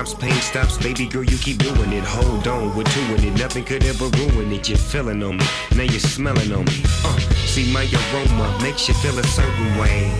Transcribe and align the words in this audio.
Pain 0.00 0.32
stops, 0.40 0.78
baby 0.78 1.04
girl, 1.04 1.24
you 1.24 1.36
keep 1.36 1.58
doing 1.58 1.92
it. 1.92 2.02
Hold 2.04 2.48
on, 2.48 2.74
we're 2.74 2.84
doing 2.84 3.22
it. 3.22 3.38
Nothing 3.38 3.64
could 3.64 3.84
ever 3.84 4.06
ruin 4.08 4.50
it. 4.50 4.66
You're 4.66 4.78
feeling 4.78 5.22
on 5.22 5.36
me, 5.36 5.44
now 5.76 5.82
you're 5.82 6.00
smelling 6.00 6.52
on 6.54 6.64
me. 6.64 6.82
Uh, 7.04 7.18
see 7.44 7.70
my 7.70 7.84
aroma 7.84 8.58
makes 8.62 8.88
you 8.88 8.94
feel 8.94 9.18
a 9.18 9.22
certain 9.24 9.78
way, 9.78 10.10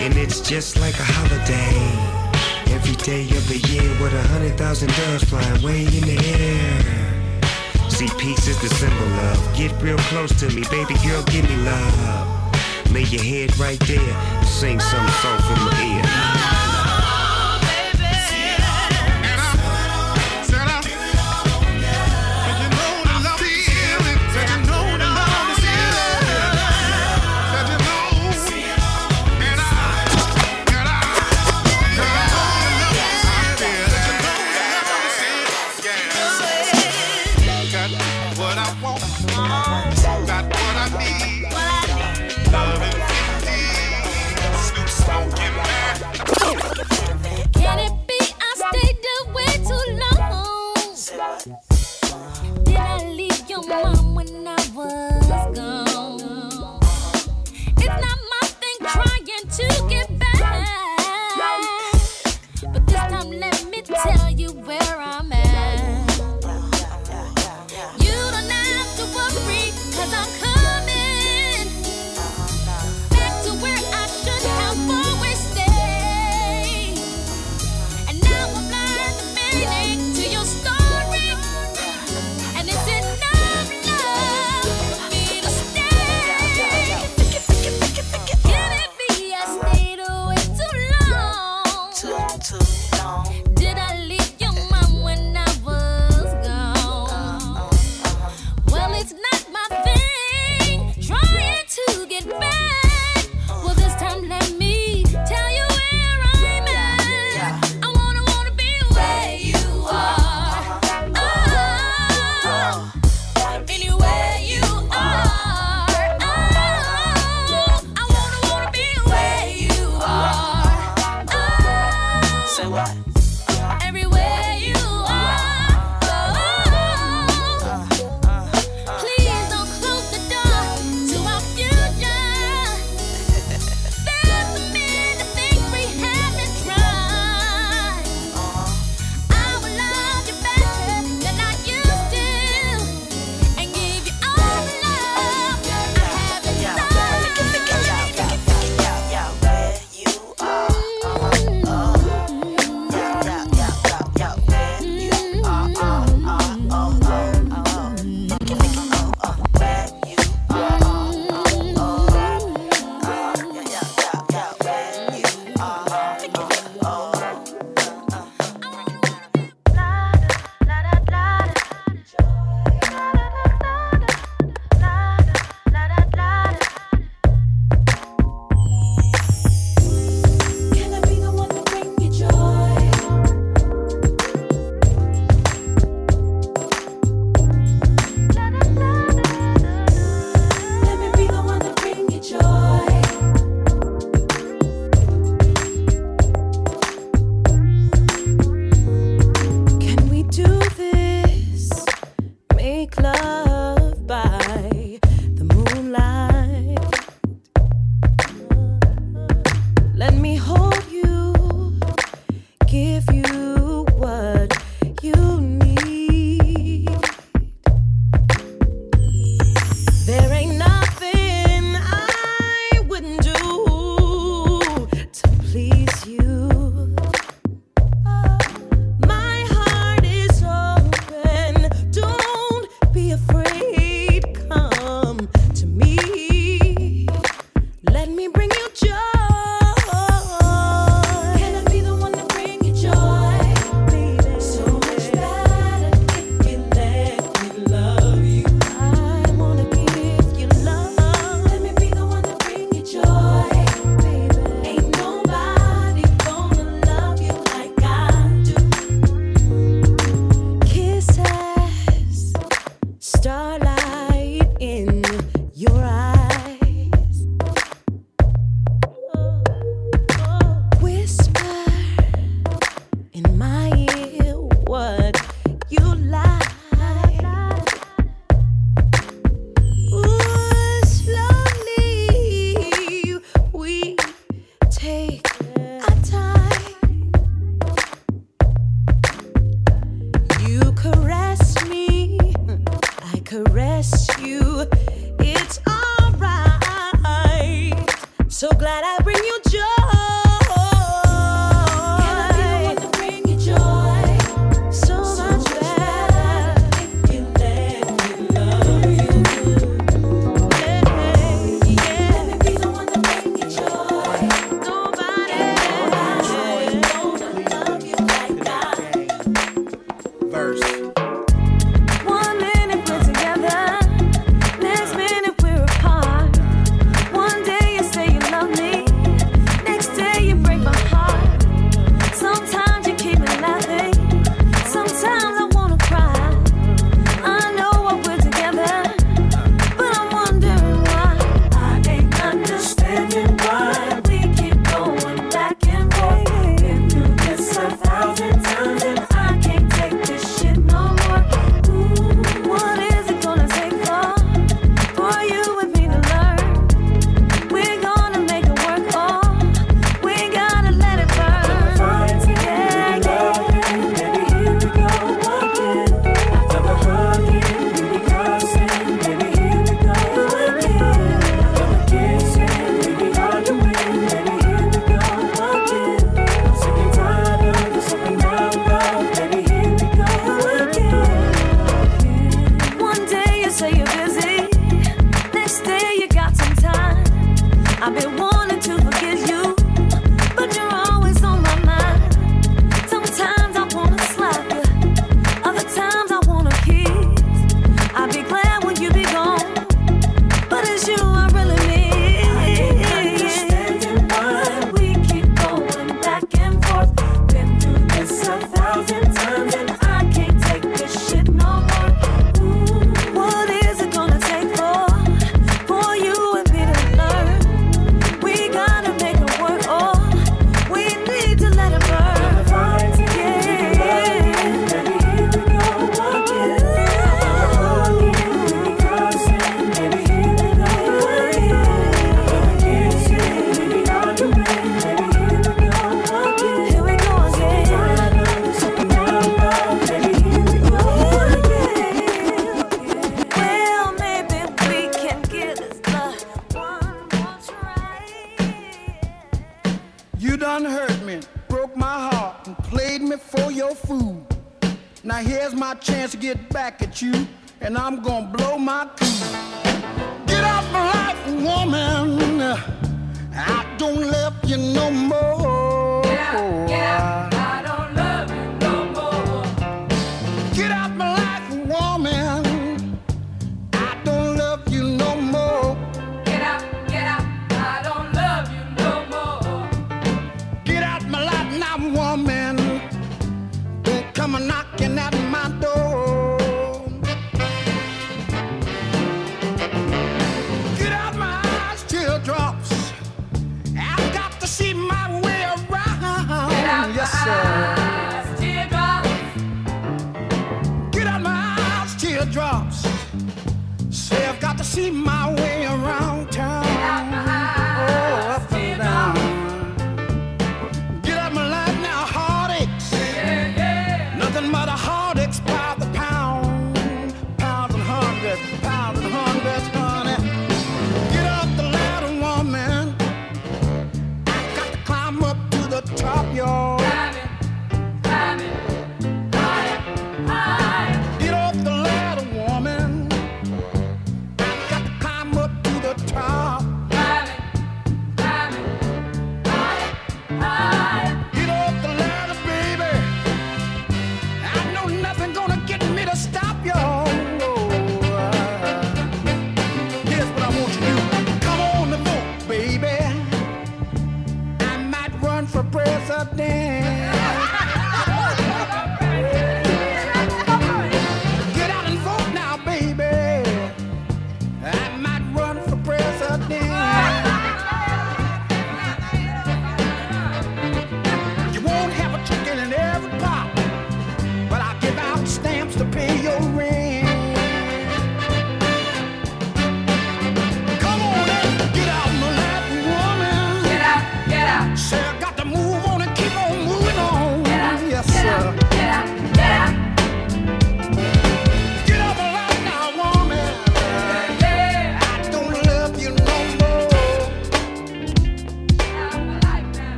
and 0.00 0.16
it's 0.16 0.40
just 0.40 0.80
like 0.80 0.98
a 0.98 1.04
holiday. 1.04 2.74
Every 2.74 2.96
day 2.96 3.22
of 3.22 3.46
the 3.46 3.58
year 3.70 3.88
with 4.02 4.12
a 4.12 4.22
hundred 4.30 4.58
thousand 4.58 4.88
doves 4.88 5.22
flying 5.22 5.62
way 5.62 5.84
in 5.84 6.04
the 6.10 6.18
air. 6.34 7.88
See, 7.88 8.08
peace 8.18 8.48
is 8.48 8.60
the 8.60 8.68
symbol 8.68 9.12
of. 9.30 9.56
Get 9.56 9.70
real 9.80 9.98
close 10.10 10.34
to 10.40 10.48
me, 10.48 10.64
baby 10.70 10.94
girl, 11.06 11.22
give 11.30 11.48
me 11.48 11.56
love. 11.58 12.90
Lay 12.90 13.04
your 13.04 13.22
head 13.22 13.56
right 13.60 13.78
there, 13.86 14.44
sing 14.44 14.80
some 14.80 15.08
song 15.22 15.38
from 15.46 15.64
the 15.66 15.84
ear. 15.86 16.59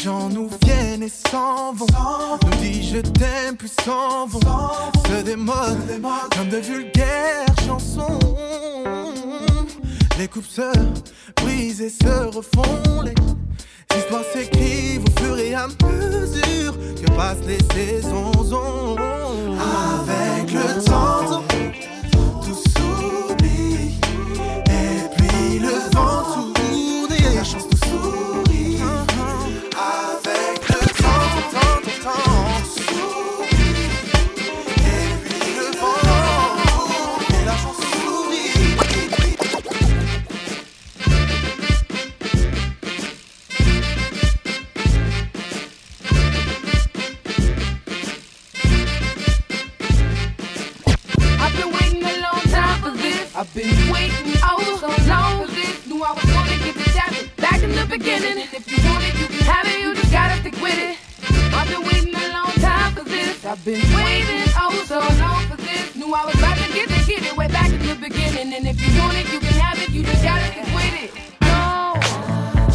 Gens 0.00 0.30
nous 0.30 0.48
viennent 0.64 1.02
et 1.02 1.10
s'en 1.10 1.72
vont. 1.74 1.86
Nous 2.44 2.56
disent 2.62 2.92
je 2.94 3.00
t'aime, 3.00 3.56
puis 3.58 3.70
s'en 3.84 4.26
vont. 4.26 4.40
Se 5.06 5.22
démodent 5.22 6.00
comme 6.36 6.48
de 6.48 6.56
vulgaires 6.56 7.54
chansons. 7.66 8.18
Les 10.18 10.28
coupes 10.28 10.46
se 10.46 10.72
brisent 11.36 11.82
et 11.82 11.90
se 11.90 12.26
refont. 12.34 13.02
Les 13.04 13.14
histoires 13.98 14.24
s'écrivent 14.32 15.04
au 15.04 15.20
fur 15.20 15.38
et 15.38 15.54
à 15.54 15.66
mesure 15.66 16.74
que 17.00 17.10
passent 17.16 17.46
les 17.46 17.58
saisons. 17.74 18.96
Avec 18.96 20.52
le 20.52 20.82
temps, 20.82 21.42
if 68.70 68.80
you 68.86 69.00
want 69.00 69.16
it, 69.16 69.32
you 69.32 69.40
can 69.40 69.52
have 69.54 69.78
it. 69.82 69.90
You 69.90 70.02
just 70.02 70.22
gotta 70.22 70.46
stick 70.52 70.74
with 70.74 70.94
it. 71.04 71.10
No, 71.42 71.94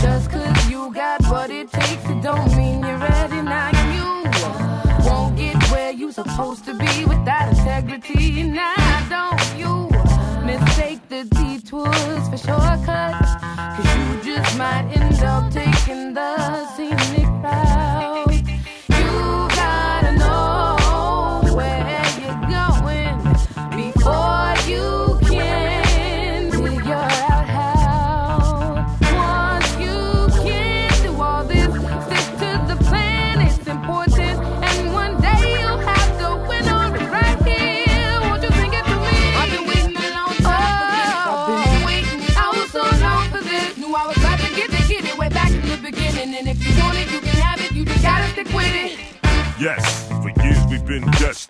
just 0.01 0.29
cause 0.29 0.69
you 0.69 0.93
got 0.93 1.23
what 1.31 1.49
it 1.49 1.71
takes, 1.71 2.05
it 2.09 2.21
don't 2.21 2.55
mean 2.55 2.81
you're 2.81 2.97
ready 2.97 3.41
now. 3.41 3.69
You 3.95 5.09
won't 5.09 5.37
get 5.37 5.55
where 5.71 5.91
you 5.91 6.11
supposed 6.11 6.65
to 6.65 6.73
be 6.73 7.05
without 7.05 7.49
integrity. 7.49 8.43
Now 8.43 8.84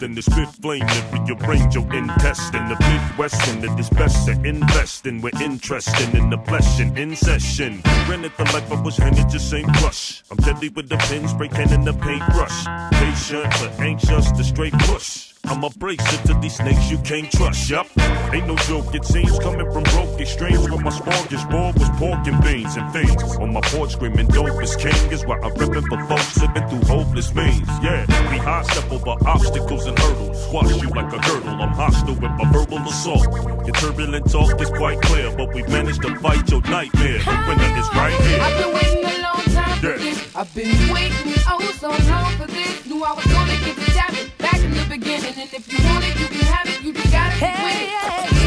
destined 0.06 0.16
to 0.16 0.22
spit 0.22 0.62
flame 0.62 0.88
to 0.88 1.36
rearrange 1.36 1.76
your 1.76 1.94
intestine. 1.94 2.70
The 2.70 2.78
Midwestern 2.80 3.62
that 3.62 3.80
is 3.80 3.90
best 3.90 4.26
to 4.28 4.32
invest 4.44 5.06
in. 5.06 5.22
We're 5.22 5.42
interested 5.42 6.14
in 6.14 6.30
the 6.30 6.38
flesh 6.38 6.80
and 6.80 6.98
in 6.98 7.16
session. 7.16 7.82
Rented 8.10 8.32
the 8.38 8.44
life 8.46 8.72
I 8.72 8.82
was 8.82 8.98
handed 8.98 9.30
just 9.30 9.54
ain't 9.54 9.68
rush. 9.82 10.24
I'm 10.30 10.38
deadly 10.38 10.70
with 10.70 10.90
the 10.90 10.98
pen, 10.98 11.28
spray 11.28 11.48
can 11.48 11.72
and 11.74 11.86
the 11.86 11.94
paintbrush. 11.94 12.66
Patient 12.92 13.54
but 13.60 13.80
anxious 13.80 14.32
to 14.32 14.44
straight 14.44 14.74
push. 14.74 15.35
I'm 15.48 15.64
a 15.64 15.70
bracer 15.70 16.18
to 16.28 16.34
these 16.42 16.56
snakes 16.56 16.90
you 16.90 16.98
can't 17.00 17.32
trust. 17.32 17.70
Yup, 17.70 17.88
ain't 18.34 18.48
no 18.48 18.56
joke. 18.68 18.94
It 18.96 19.06
seems 19.06 19.38
coming 19.40 19.72
from 19.72 19.84
broke 19.84 20.20
extremes 20.20 20.70
where 20.70 20.82
my 20.82 20.90
smallest 20.90 21.50
board 21.50 21.75
was 21.78 21.90
pork 21.98 22.25
and 22.28 22.44
beans 22.44 22.75
and 22.78 22.92
things. 22.92 23.22
On 23.38 23.54
my 23.54 23.62
porch 23.62 23.92
screaming 23.92 24.28
dope 24.28 24.62
is 24.62 24.75
king 24.75 25.12
is 25.12 25.25
why 25.25 25.38
I'm 25.40 25.54
ripping 25.54 25.86
for 25.88 26.04
folks 26.08 26.42
living 26.42 26.68
through 26.68 26.86
hopeless 26.86 27.34
means. 27.36 27.68
Yeah, 27.84 28.06
we 28.32 28.38
high 28.38 28.64
step 28.64 28.92
over 28.92 29.16
obstacles 29.28 29.86
and 29.86 29.98
hurdles. 30.00 30.44
Squash 30.46 30.82
you 30.82 30.90
like 30.90 31.14
a 31.14 31.20
girdle. 31.28 31.62
I'm 31.62 31.70
hostile 31.70 32.16
with 32.16 32.32
my 32.32 32.52
verbal 32.52 32.80
assault. 32.80 33.25
Your 33.66 33.75
turbulent 33.75 34.30
talk 34.32 34.60
is 34.60 34.70
quite 34.72 35.02
clear, 35.02 35.36
but 35.36 35.54
we 35.54 35.62
managed 35.64 36.02
to 36.02 36.16
fight 36.20 36.50
your 36.50 36.62
nightmare. 36.62 37.20
The 37.20 37.46
winner 37.48 37.80
is 37.80 37.90
right 37.94 38.14
here. 38.22 38.42
I've 38.42 38.58
been 38.64 38.74
waiting 38.74 39.06
a 39.06 39.22
long 39.22 39.44
time 39.54 39.80
for 39.80 39.98
this. 40.00 40.36
I've 40.36 40.56
been 40.56 40.94
waiting 40.94 41.34
oh 41.48 41.66
so 41.80 41.90
long 41.90 42.32
for 42.38 42.48
this. 42.48 42.86
Knew 42.86 43.04
I 43.04 43.14
was 43.14 43.25
gonna 43.25 43.58
get 43.64 43.75
the 43.75 43.92
jacket 43.92 44.32
back 44.38 44.45
in 44.65 44.72
the 44.74 44.86
beginning. 44.89 45.36
And 45.38 45.53
if 45.53 45.63
you 45.72 45.79
want 45.86 46.03
it, 46.05 46.19
you 46.19 46.27
can 46.27 46.45
have 46.53 46.67
it. 46.67 46.81
You 46.84 46.91
just 46.93 47.12
gotta 47.12 47.36
stick 47.38 47.55
with 47.65 47.81
it. 47.86 47.91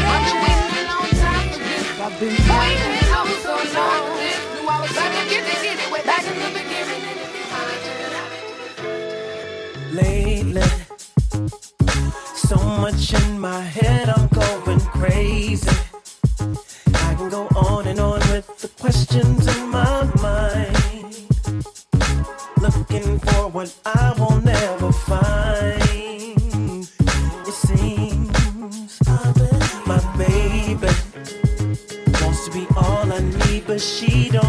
I've 0.09 0.19
been 0.27 0.43
waiting 0.43 0.75
a 0.75 0.85
long 0.91 1.09
time 1.23 1.47
for 1.49 1.59
this. 1.59 1.83
I've 2.05 2.15
been 2.19 2.35
waiting 2.59 2.93
oh 3.15 3.27
so 3.43 3.55
long 3.77 4.01
for 4.07 4.17
this. 4.19 4.39
Knew 4.53 4.67
I 4.67 4.77
was 4.81 4.91
about 4.91 5.11
to 5.15 5.23
get 5.31 5.43
it, 5.47 5.57
get 5.63 5.77
it 5.79 5.89
way 5.93 6.03
back 6.03 6.23
in 6.27 6.35
the 6.43 6.51
beginning. 6.59 7.01
And 7.09 7.17
if 7.23 7.31
you 7.37 7.45
want 7.53 7.67
it, 7.73 7.81
you 7.87 7.93
can 7.99 8.11
have 8.19 8.31
it. 8.35 8.49
lately. 10.01 10.69
So 12.35 12.57
much 12.57 13.13
in 13.13 13.39
my 13.39 13.61
head, 13.61 14.09
I'm 14.09 14.27
going 14.27 14.79
crazy. 14.99 15.69
I 17.07 17.15
can 17.15 17.29
go 17.29 17.47
on 17.55 17.87
and 17.87 17.99
on 17.99 18.19
with 18.31 18.47
the 18.59 18.67
questions 18.79 19.47
in 19.55 19.69
my 19.69 20.03
mind. 20.21 20.75
Looking 22.61 23.19
for 23.19 23.47
what 23.49 23.73
I 23.85 24.13
will 24.17 24.41
never 24.41 24.88
she 33.79 34.27
don't 34.29 34.48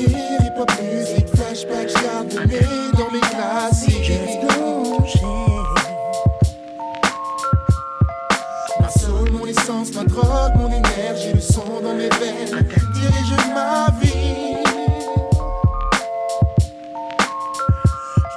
souvenirs, 0.00 0.40
hip 0.42 0.58
hop 0.58 0.70
musique, 0.82 1.28
flashback, 1.34 1.88
j'arde 1.88 2.28
dans 2.32 3.10
les 3.12 3.20
classiques. 3.20 4.12
Ma 8.80 8.88
soul, 8.88 9.30
mon 9.32 9.46
essence, 9.46 9.92
ma 9.94 10.04
drogue, 10.04 10.52
mon 10.56 10.68
énergie, 10.68 11.32
le 11.34 11.40
son 11.40 11.80
dans 11.82 11.94
mes 11.94 12.08
veines, 12.08 12.66
dirige 12.94 13.36
ma 13.54 13.86
vie. 14.00 14.56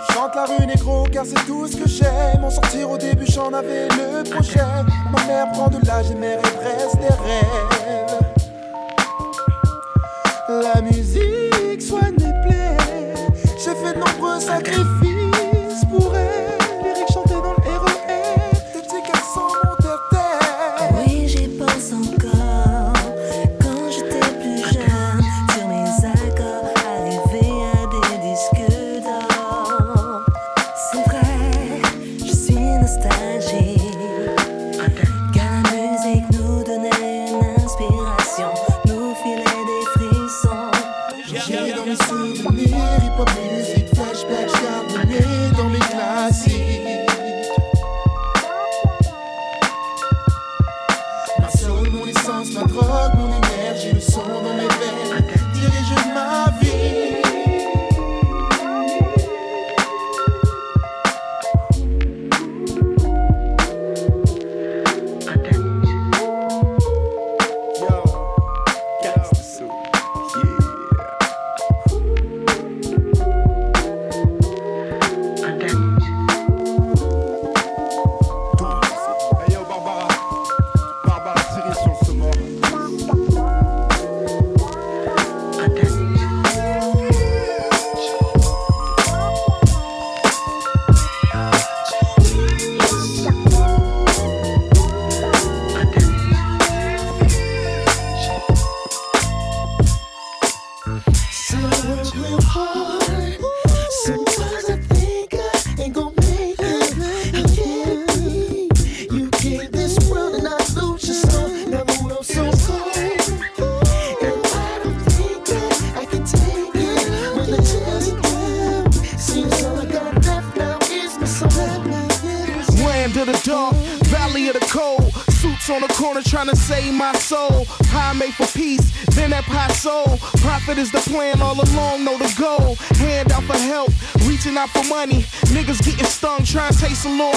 Je 0.08 0.13
chante 0.13 0.36
la 0.36 0.45
rue 0.45 0.65
négro 0.67 1.06
car 1.12 1.26
c'est 1.26 1.45
tout 1.45 1.67
ce 1.67 1.78
que 1.78 1.88
j'aime. 1.88 2.43
En 2.43 2.49
sortir 2.49 2.91
au 2.91 2.97
début, 2.97 3.26
j'en 3.28 3.52
avais 3.54 3.88
le 3.89 4.23
projet. 4.30 4.60
Ma 5.12 5.23
mère 5.26 5.52
prend 5.52 5.67
de 5.67 5.86
l'âge 5.86 6.12
et 6.12 6.15
mère 6.15 6.39
reste 6.41 6.97
des 6.97 7.08
rêves. 7.08 8.22
La 10.49 10.82
musique 10.82 11.82
soigne 11.82 12.15
mes 12.19 12.34
plaies. 12.45 12.77
J'ai 13.58 13.75
fait 13.75 13.93
de 13.93 13.99
nombreux 13.99 14.41
sacrifices. 14.41 15.02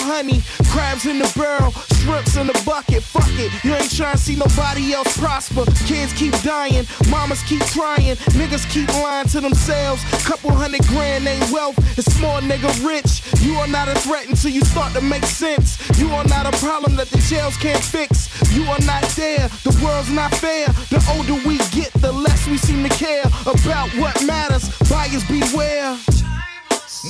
Honey. 0.07 0.40
Crabs 0.71 1.07
in 1.07 1.19
the 1.19 1.31
barrel, 1.37 1.73
shrimps 1.99 2.37
in 2.37 2.47
the 2.47 2.62
bucket. 2.64 3.03
Fuck 3.03 3.29
it, 3.42 3.51
you 3.64 3.75
ain't 3.75 3.90
trying 3.90 4.14
to 4.14 4.23
see 4.23 4.37
nobody 4.37 4.95
else 4.95 5.19
prosper. 5.19 5.64
Kids 5.85 6.12
keep 6.12 6.33
dying, 6.42 6.87
mamas 7.11 7.42
keep 7.42 7.62
crying, 7.75 8.16
niggas 8.38 8.64
keep 8.71 8.88
lying 9.03 9.27
to 9.29 9.40
themselves. 9.40 10.05
Couple 10.25 10.53
hundred 10.53 10.87
grand 10.87 11.27
ain't 11.27 11.51
wealth, 11.51 11.77
it's 11.99 12.12
small 12.14 12.40
nigga 12.40 12.71
rich. 12.87 13.23
You 13.42 13.57
are 13.59 13.66
not 13.66 13.88
a 13.88 13.95
threat 14.07 14.29
until 14.29 14.51
you 14.51 14.62
start 14.62 14.92
to 14.95 15.01
make 15.01 15.25
sense. 15.25 15.77
You 15.99 16.11
are 16.11 16.25
not 16.25 16.47
a 16.47 16.57
problem 16.59 16.95
that 16.97 17.09
the 17.09 17.19
jails 17.19 17.57
can't 17.57 17.83
fix. 17.83 18.31
You 18.55 18.62
are 18.71 18.83
not 18.87 19.03
there, 19.16 19.49
the 19.66 19.75
world's 19.83 20.11
not 20.11 20.33
fair. 20.35 20.69
The 20.95 21.03
older 21.14 21.37
we 21.47 21.59
get, 21.75 21.92
the 21.95 22.12
less 22.12 22.47
we 22.47 22.59
seem 22.59 22.83
to 22.88 22.90
care 22.90 23.25
about 23.47 23.88
what 23.99 24.14
matters. 24.25 24.71
Buyers 24.88 25.25
beware. 25.27 25.99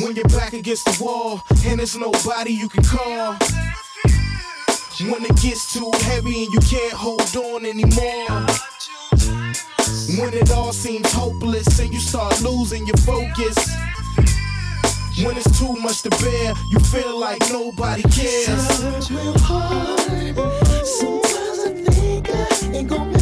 When 0.00 0.14
you're 0.14 0.28
back 0.28 0.52
against 0.52 0.84
the 0.84 1.02
wall 1.02 1.42
and 1.66 1.78
there's 1.78 1.96
nobody 1.96 2.52
you 2.52 2.68
can 2.68 2.84
call. 2.84 3.36
When 5.00 5.24
it 5.24 5.36
gets 5.42 5.72
too 5.72 5.90
heavy 6.02 6.44
and 6.44 6.52
you 6.52 6.60
can't 6.60 6.92
hold 6.92 7.36
on 7.36 7.66
anymore. 7.66 8.46
When 10.18 10.32
it 10.34 10.50
all 10.52 10.72
seems 10.72 11.12
hopeless 11.12 11.78
and 11.78 11.92
you 11.92 12.00
start 12.00 12.40
losing 12.42 12.86
your 12.86 12.96
focus. 12.98 13.56
When 15.24 15.36
it's 15.36 15.58
too 15.58 15.74
much 15.76 16.02
to 16.02 16.10
bear, 16.10 16.54
you 16.70 16.78
feel 16.78 17.18
like 17.18 17.40
nobody 17.50 18.02
cares. 18.02 18.46
Sometimes 18.46 19.10
I 21.60 21.72
think 21.84 22.30
I 22.30 22.76
ain't 22.76 22.88
gonna 22.88 23.15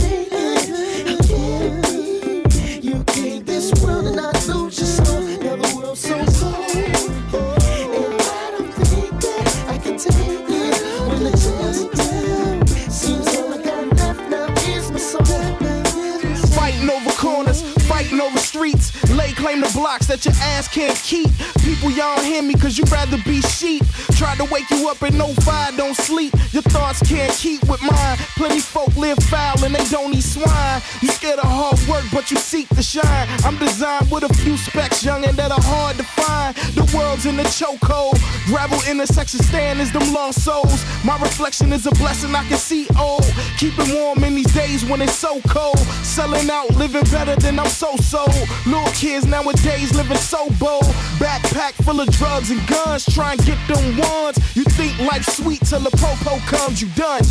ass 20.64 20.74
can't 20.74 20.96
keep. 20.98 21.31
People, 21.62 21.90
y'all 21.90 22.20
hear 22.20 22.42
me 22.42 22.55
cause 22.55 22.79
you 22.79 22.85
rather 22.85 23.18
be 23.24 23.40
sheep. 23.42 23.83
Try 24.16 24.37
to 24.37 24.44
wake 24.44 24.68
you 24.70 24.88
up 24.88 25.03
and 25.03 25.16
no 25.18 25.27
oh 25.29 25.35
fire, 25.42 25.72
don't 25.77 25.96
sleep. 25.96 26.33
Your 26.53 26.62
thoughts 26.62 27.07
can't 27.07 27.33
keep 27.33 27.62
with 27.64 27.83
mine. 27.83 28.16
Plenty 28.37 28.61
folk 28.61 28.94
live 28.96 29.18
foul 29.24 29.64
and 29.64 29.74
they 29.74 29.85
don't 29.85 30.14
eat 30.14 30.22
swine. 30.22 30.81
But 32.14 32.31
you 32.31 32.37
seek 32.37 32.68
to 32.68 32.83
shine. 32.83 33.29
I'm 33.44 33.59
designed 33.59 34.09
with 34.11 34.22
a 34.22 34.33
few 34.35 34.57
specs, 34.57 35.05
young 35.05 35.24
and 35.24 35.37
that 35.37 35.50
are 35.50 35.61
hard 35.61 35.96
to 35.96 36.05
find. 36.05 36.55
The 36.79 36.87
world's 36.96 37.27
in 37.27 37.37
the 37.37 37.42
chokehold. 37.42 38.16
Gravel 38.46 38.79
intersection 38.88 39.40
stand 39.42 39.81
is 39.81 39.90
them 39.92 40.14
lost 40.14 40.44
souls. 40.44 40.85
My 41.05 41.18
reflection 41.18 41.72
is 41.72 41.87
a 41.87 41.90
blessing 41.92 42.35
I 42.35 42.44
can 42.44 42.57
see 42.57 42.87
old. 42.98 43.24
Keep 43.59 43.74
it 43.79 43.94
warm 43.94 44.22
in 44.22 44.37
these 44.37 44.53
days 44.55 44.85
when 44.85 45.03
it's 45.03 45.18
so 45.18 45.40
cold. 45.48 45.79
Selling 46.07 46.48
out, 46.48 46.70
living 46.77 47.05
better 47.11 47.35
than 47.37 47.59
I'm 47.59 47.66
so 47.66 47.96
so. 47.96 48.24
Little 48.64 48.92
kids 48.92 49.27
nowadays 49.27 49.92
living 49.94 50.16
so 50.16 50.48
bold. 50.61 50.85
Backpack 51.18 51.72
full 51.85 52.00
of 52.00 52.09
drugs 52.12 52.50
and 52.50 52.64
guns, 52.68 53.05
try 53.12 53.33
and 53.33 53.44
get 53.44 53.59
them 53.66 53.98
ones. 53.98 54.38
You 54.55 54.62
think 54.62 54.96
life's 55.00 55.37
sweet 55.37 55.61
till 55.66 55.81
the 55.81 55.90
popo 55.90 56.38
comes, 56.46 56.81
you 56.81 56.88
done. 56.94 57.22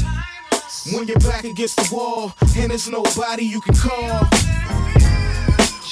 When 0.91 1.07
you're 1.07 1.17
back 1.19 1.45
against 1.45 1.77
the 1.77 1.95
wall 1.95 2.33
and 2.57 2.69
there's 2.69 2.89
nobody 2.89 3.45
you 3.45 3.61
can 3.61 3.75
call. 3.75 4.27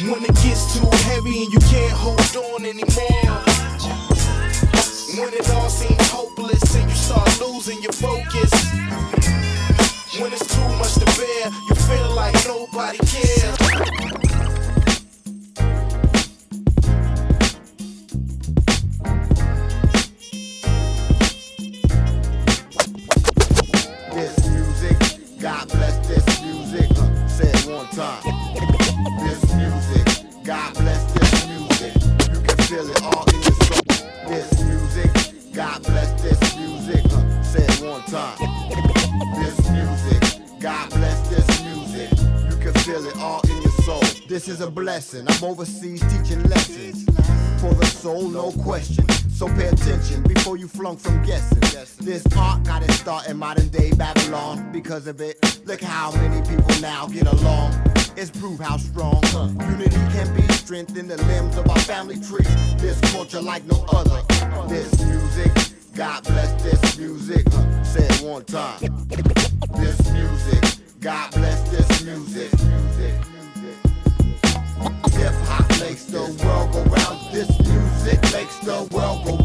When 0.03 0.23
it 0.23 0.33
gets 0.41 0.79
too 0.79 0.89
heavy 1.09 1.43
and 1.43 1.53
you 1.53 1.59
can't 1.59 1.91
hold 1.91 2.35
on 2.35 2.65
anymore. 2.65 3.43
When 5.15 5.31
it 5.31 5.47
all 5.51 5.69
seems 5.69 6.09
hopeless 6.09 6.75
and 6.75 6.89
you 6.89 6.95
start 6.95 7.39
losing 7.39 7.83
your 7.83 7.91
focus. 7.91 8.51
When 10.19 10.33
it's 10.33 10.55
too 10.55 10.67
much 10.79 10.95
to 10.95 11.05
bear, 11.05 11.51
you 11.69 11.75
feel 11.75 12.15
like 12.15 12.33
nobody 12.47 12.97
cares. 12.97 14.20
God 30.51 30.73
bless 30.73 31.13
this 31.13 31.47
music. 31.47 31.93
You 32.29 32.41
can 32.41 32.57
feel 32.65 32.89
it 32.89 33.01
all 33.03 33.23
in 33.29 33.41
your 33.41 33.53
soul. 33.53 33.83
This 34.27 34.63
music, 34.65 35.53
God 35.53 35.81
bless 35.81 36.21
this 36.21 36.57
music. 36.57 37.05
Uh, 37.05 37.41
say 37.41 37.63
it 37.63 37.79
one 37.81 38.01
time. 38.01 38.37
This 39.39 39.57
music, 39.71 40.59
God 40.59 40.89
bless 40.89 41.29
this 41.29 41.63
music. 41.63 42.11
You 42.51 42.57
can 42.57 42.73
feel 42.83 43.05
it 43.05 43.15
all 43.15 43.39
in 43.49 43.61
your 43.61 43.71
soul. 43.85 44.01
This 44.27 44.49
is 44.49 44.59
a 44.59 44.69
blessing. 44.69 45.25
I'm 45.25 45.41
overseas 45.41 46.01
teaching 46.01 46.43
lessons 46.49 47.05
for 47.61 47.73
the 47.73 47.85
soul, 47.85 48.27
no 48.27 48.51
question. 48.51 49.07
So 49.29 49.47
pay 49.47 49.69
attention 49.69 50.21
before 50.23 50.57
you 50.57 50.67
flunk 50.67 50.99
from 50.99 51.23
guessing. 51.23 51.61
This 52.05 52.25
art 52.35 52.63
got 52.63 52.83
its 52.83 52.95
start 52.95 53.29
in 53.29 53.37
modern 53.37 53.69
day 53.69 53.93
Babylon. 53.93 54.69
Because 54.73 55.07
of 55.07 55.21
it, 55.21 55.39
look 55.65 55.79
how 55.79 56.11
many 56.11 56.41
people 56.41 56.81
now 56.81 57.07
get 57.07 57.27
along. 57.27 57.90
It's 58.17 58.29
proof 58.29 58.59
how 58.59 58.77
strong 58.77 59.21
unity 59.69 59.95
can 60.13 60.35
be. 60.35 60.41
Strength 60.53 60.97
in 60.97 61.07
the 61.07 61.17
limbs 61.23 61.57
of 61.57 61.69
our 61.69 61.79
family 61.79 62.15
tree. 62.19 62.45
This 62.77 62.99
culture 63.11 63.41
like 63.41 63.63
no 63.65 63.83
other. 63.89 64.21
This 64.67 64.91
music, 65.05 65.51
God 65.95 66.23
bless 66.23 66.51
this 66.63 66.97
music. 66.97 67.47
Uh, 67.53 67.83
Say 67.83 68.03
it 68.05 68.21
one 68.21 68.43
time. 68.45 68.79
This 69.77 70.11
music, 70.11 70.63
God 70.99 71.31
bless 71.31 71.69
this 71.69 72.03
music. 72.03 72.51
music. 72.53 73.13
Hip 75.13 75.33
hop 75.45 75.69
makes 75.79 76.05
the 76.05 76.21
world 76.43 76.71
go 76.73 76.83
round. 76.83 77.33
This 77.33 77.49
music 77.59 78.21
makes 78.33 78.57
the 78.59 78.87
world 78.91 79.25
go 79.25 79.40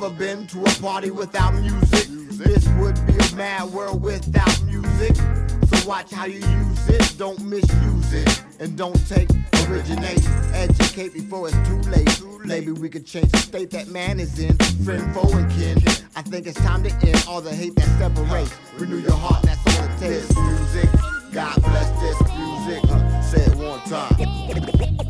down. 0.00 0.10
Ever 0.10 0.14
been 0.14 0.46
to 0.48 0.62
a 0.62 0.70
party 0.80 1.10
without 1.10 1.54
music? 1.54 2.06
This 2.32 2.66
would 2.78 2.94
be 3.06 3.12
a 3.12 3.36
mad 3.36 3.70
world 3.70 4.02
without 4.02 4.62
music. 4.64 5.16
So 5.16 5.88
watch 5.88 6.10
how 6.10 6.26
you 6.26 6.40
use 6.40 6.88
it, 6.88 7.14
don't 7.18 7.40
misuse 7.44 8.12
it. 8.12 8.44
And 8.58 8.76
don't 8.76 8.96
take, 9.08 9.28
originate, 9.68 10.26
educate 10.52 11.12
before 11.14 11.48
it's 11.48 11.68
too 11.68 11.80
late. 11.90 12.22
Maybe 12.44 12.72
we 12.72 12.88
could 12.88 13.06
change 13.06 13.30
the 13.30 13.38
state 13.38 13.70
that 13.70 13.88
man 13.88 14.20
is 14.20 14.38
in. 14.38 14.56
Friend, 14.84 15.14
foe, 15.14 15.36
and 15.36 15.50
kin. 15.52 15.78
I 16.16 16.22
think 16.22 16.46
it's 16.46 16.58
time 16.60 16.82
to 16.82 16.90
end 17.06 17.24
all 17.28 17.40
the 17.40 17.54
hate 17.54 17.74
that 17.76 17.98
separates. 17.98 18.54
Renew 18.78 18.98
your 18.98 19.12
heart, 19.12 19.42
that's 19.42 19.78
all 19.78 19.84
it 19.84 19.98
takes. 19.98 20.28
This 20.28 20.36
music, 20.36 20.90
God 21.32 21.62
bless 21.62 21.90
this 22.00 22.20
music. 22.36 22.82
Say 23.22 23.44
it 23.44 23.56
one 23.56 23.80
time. 23.80 24.16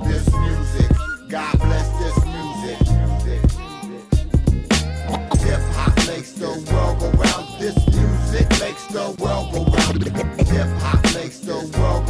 This 0.08 0.32
music, 0.34 0.90
God 1.28 1.58
bless 1.58 1.88
this 1.98 2.24
music. 2.24 2.99
Hip 5.44 5.60
hop 5.72 5.96
makes 6.06 6.32
the 6.32 6.48
world 6.48 7.00
go 7.00 7.10
round. 7.12 7.60
This 7.60 7.76
music 7.88 8.48
makes 8.60 8.86
the 8.86 9.14
world 9.18 9.52
go 9.52 9.64
round. 9.64 10.02
Hip 10.48 10.68
hop 10.80 11.02
makes 11.14 11.38
the 11.40 11.54
world 11.54 12.06
go 12.06 12.09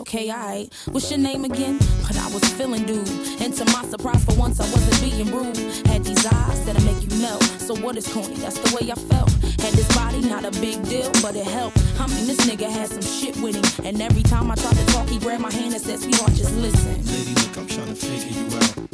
okay, 0.00 0.30
I. 0.30 0.68
What's 0.86 1.10
your 1.10 1.18
name 1.18 1.44
again? 1.44 1.78
But 2.06 2.16
I 2.18 2.28
was 2.32 2.44
feeling 2.54 2.84
dude. 2.84 3.08
And 3.40 3.52
to 3.54 3.64
my 3.66 3.84
surprise, 3.84 4.24
for 4.24 4.34
once 4.34 4.60
I 4.60 4.64
wasn't 4.64 5.00
being 5.00 5.34
rude. 5.34 5.56
Had 5.86 6.04
these 6.04 6.24
eyes 6.26 6.64
that'll 6.64 6.82
make 6.84 7.02
you 7.02 7.20
melt. 7.20 7.42
So 7.42 7.74
what 7.74 7.96
is 7.96 8.06
corny? 8.12 8.34
That's 8.36 8.58
the 8.58 8.74
way 8.76 8.90
I 8.90 8.94
felt. 8.94 9.30
Had 9.60 9.74
this 9.74 9.88
body, 9.94 10.20
not 10.20 10.44
a 10.44 10.50
big 10.60 10.82
deal, 10.88 11.10
but 11.22 11.36
it 11.36 11.46
helped. 11.46 11.78
I 11.98 12.06
mean, 12.08 12.26
this 12.26 12.40
nigga 12.46 12.70
had 12.70 12.88
some 12.88 13.02
shit 13.02 13.36
with 13.38 13.56
him. 13.56 13.86
And 13.86 14.00
every 14.00 14.22
time 14.22 14.50
I 14.50 14.54
tried 14.54 14.76
to 14.76 14.86
talk, 14.86 15.08
he 15.08 15.18
grabbed 15.18 15.42
my 15.42 15.52
hand 15.52 15.74
and 15.74 15.82
said, 15.82 15.98
Sweetheart, 15.98 16.32
just 16.34 16.54
listen. 16.56 16.94
Lady, 17.06 17.34
look, 17.34 17.58
I'm 17.58 17.66
trying 17.66 17.88
to 17.88 17.94
figure 17.94 18.42
you 18.42 18.58
out. 18.58 18.85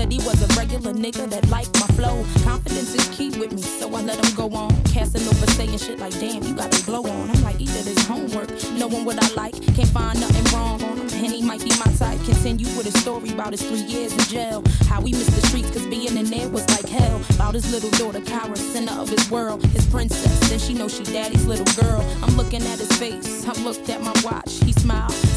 said 0.00 0.10
he 0.10 0.18
was 0.18 0.40
a 0.42 0.58
regular 0.58 0.94
nigga 0.94 1.28
that 1.28 1.46
liked 1.50 1.74
my 1.78 1.86
flow. 1.98 2.24
Confidence 2.42 2.94
is 2.94 3.06
key 3.16 3.28
with 3.38 3.52
me, 3.52 3.60
so 3.60 3.86
I 3.94 4.00
let 4.00 4.16
him 4.24 4.34
go 4.34 4.48
on. 4.56 4.70
Casting 4.84 5.26
over 5.28 5.46
saying 5.58 5.76
shit 5.76 5.98
like, 5.98 6.18
damn, 6.18 6.42
you 6.42 6.54
got 6.54 6.72
a 6.78 6.82
glow 6.86 7.02
on. 7.04 7.30
I'm 7.30 7.42
like, 7.42 7.60
"Either 7.60 7.82
this 7.82 8.06
homework, 8.06 8.48
knowing 8.78 9.04
what 9.04 9.18
I 9.22 9.28
like. 9.34 9.54
Can't 9.76 9.92
find 9.98 10.18
nothing 10.18 10.46
wrong 10.54 10.82
on 10.84 10.96
him. 11.00 11.08
Henny 11.22 11.42
might 11.42 11.62
be 11.62 11.72
my 11.84 11.90
type. 12.02 12.18
Continue 12.24 12.68
with 12.76 12.86
a 12.92 12.98
story 12.98 13.30
about 13.30 13.52
his 13.52 13.62
three 13.62 13.84
years 13.94 14.12
in 14.12 14.24
jail. 14.36 14.62
How 14.88 15.00
we 15.02 15.10
missed 15.12 15.34
the 15.38 15.46
streets, 15.48 15.70
cause 15.70 15.86
being 15.86 16.16
in 16.16 16.26
there 16.34 16.48
was 16.48 16.66
like 16.76 16.88
hell. 16.88 17.20
About 17.36 17.54
his 17.54 17.70
little 17.70 17.92
daughter, 18.00 18.20
Kyra, 18.20 18.56
center 18.56 18.96
of 19.02 19.08
his 19.10 19.30
world. 19.30 19.62
His 19.76 19.86
princess, 19.86 20.48
Then 20.48 20.58
she 20.58 20.72
knows 20.72 20.96
she 20.96 21.04
daddy's 21.04 21.46
little 21.46 21.70
girl. 21.82 22.00
I'm 22.22 22.36
looking 22.38 22.62
at 22.72 22.78
his 22.78 22.92
face, 23.02 23.46
I 23.46 23.52
looked 23.62 23.90
at 23.90 24.00
my 24.00 24.14
watch. 24.24 24.52
He 24.64 24.72
smiled. 24.72 25.29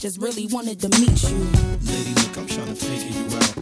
Just 0.00 0.18
really 0.18 0.46
wanted 0.46 0.80
to 0.80 0.88
meet 0.98 1.22
you. 1.24 1.36
Lady, 1.82 2.14
look, 2.14 2.38
I'm 2.38 2.46
trying 2.46 2.68
to 2.68 2.74
figure 2.74 3.20
you 3.20 3.36
out. 3.36 3.59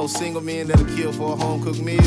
Know 0.00 0.06
single 0.06 0.40
men 0.40 0.66
that'll 0.66 0.96
kill 0.96 1.12
for 1.12 1.34
a 1.34 1.36
home 1.36 1.62
cooked 1.62 1.82
meal. 1.82 2.00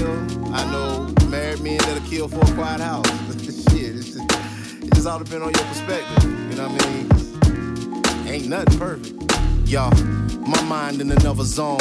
I 0.51 0.65
know 0.71 1.13
married 1.27 1.61
men 1.61 1.77
that'll 1.77 2.09
kill 2.09 2.27
for 2.27 2.39
a 2.39 2.55
quiet 2.55 2.81
house. 2.81 3.05
Shit, 3.69 3.95
it's 3.95 4.13
just, 4.13 4.83
it 4.83 4.93
just 4.95 5.05
all 5.05 5.19
depends 5.19 5.45
on 5.45 5.53
your 5.53 5.65
perspective. 5.65 6.23
You 6.23 6.55
know 6.55 6.69
what 6.69 6.85
I 6.85 6.89
mean? 6.89 8.27
Ain't 8.27 8.47
nothing 8.47 8.79
perfect. 8.79 9.69
Y'all, 9.69 9.93
my 10.39 10.59
mind 10.63 11.01
in 11.01 11.11
another 11.11 11.43
zone. 11.43 11.77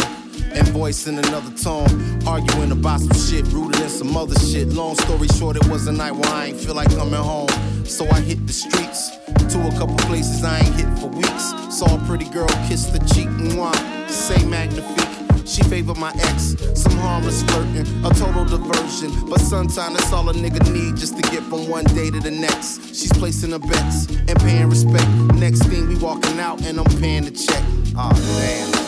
And 0.55 0.69
voice 0.69 1.07
in 1.07 1.17
another 1.17 1.51
tone, 1.57 1.89
arguing 2.27 2.73
about 2.73 3.01
some 3.01 3.17
shit 3.17 3.47
rooted 3.55 3.81
in 3.81 3.89
some 3.89 4.15
other 4.15 4.39
shit. 4.39 4.69
Long 4.69 4.95
story 4.97 5.27
short, 5.29 5.57
it 5.57 5.67
was 5.69 5.87
a 5.87 5.93
night 5.93 6.13
where 6.13 6.29
I 6.29 6.47
ain't 6.47 6.61
feel 6.61 6.75
like 6.75 6.91
coming 6.91 7.15
home. 7.15 7.49
So 7.87 8.07
I 8.11 8.21
hit 8.21 8.47
the 8.47 8.53
streets 8.53 9.17
to 9.55 9.67
a 9.67 9.71
couple 9.79 9.97
places 10.09 10.45
I 10.45 10.59
ain't 10.59 10.75
hit 10.75 10.99
for 10.99 11.07
weeks. 11.07 11.55
Saw 11.71 11.97
a 11.97 12.07
pretty 12.07 12.29
girl 12.29 12.49
kiss 12.69 12.85
the 12.85 12.99
cheek, 13.15 13.29
and 13.29 13.53
mwah, 13.53 14.11
say 14.11 14.45
magnifique. 14.45 15.02
She 15.53 15.63
favored 15.65 15.99
my 15.99 16.13
ex, 16.15 16.57
some 16.75 16.97
harmless 16.97 17.43
flirting, 17.43 17.87
a 18.07 18.09
total 18.15 18.47
diversion. 18.47 19.13
But 19.29 19.39
sometimes 19.39 19.99
that's 19.99 20.11
all 20.11 20.27
a 20.31 20.33
nigga 20.33 20.73
need 20.73 20.97
just 20.97 21.15
to 21.17 21.23
get 21.31 21.43
from 21.43 21.69
one 21.69 21.85
day 21.85 22.09
to 22.11 22.21
the 22.21 22.31
next. 22.31 22.95
She's 22.95 23.13
placing 23.13 23.51
her 23.51 23.59
bets 23.59 24.07
and 24.07 24.41
paying 24.41 24.71
respect. 24.71 25.11
Next 25.35 25.65
thing 25.65 25.89
we 25.89 25.97
walking 25.97 26.41
out 26.41 26.63
and 26.63 26.79
I'm 26.79 26.87
paying 26.99 27.25
the 27.25 27.33
check. 27.33 27.63
Ah, 27.95 28.13
oh 28.15 28.73
damn. 28.73 28.82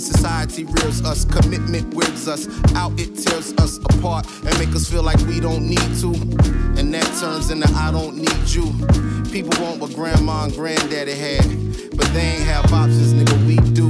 Society 0.00 0.64
rears 0.64 1.02
us, 1.04 1.24
commitment 1.24 1.94
wears 1.94 2.26
us 2.26 2.48
out, 2.74 2.92
it 2.98 3.14
tears 3.16 3.52
us 3.58 3.78
apart 3.78 4.26
and 4.44 4.58
make 4.58 4.74
us 4.74 4.88
feel 4.88 5.02
like 5.02 5.18
we 5.26 5.40
don't 5.40 5.66
need 5.66 5.90
to. 6.00 6.12
And 6.78 6.92
that 6.94 7.06
turns 7.20 7.50
into 7.50 7.68
I 7.74 7.92
don't 7.92 8.16
need 8.16 8.48
you. 8.48 8.72
People 9.30 9.62
want 9.62 9.80
what 9.80 9.94
grandma 9.94 10.44
and 10.44 10.52
granddaddy 10.54 11.12
had, 11.12 11.44
but 11.96 12.06
they 12.12 12.20
ain't 12.20 12.44
have 12.44 12.72
options, 12.72 13.14
nigga. 13.14 13.46
We 13.46 13.56
do, 13.74 13.88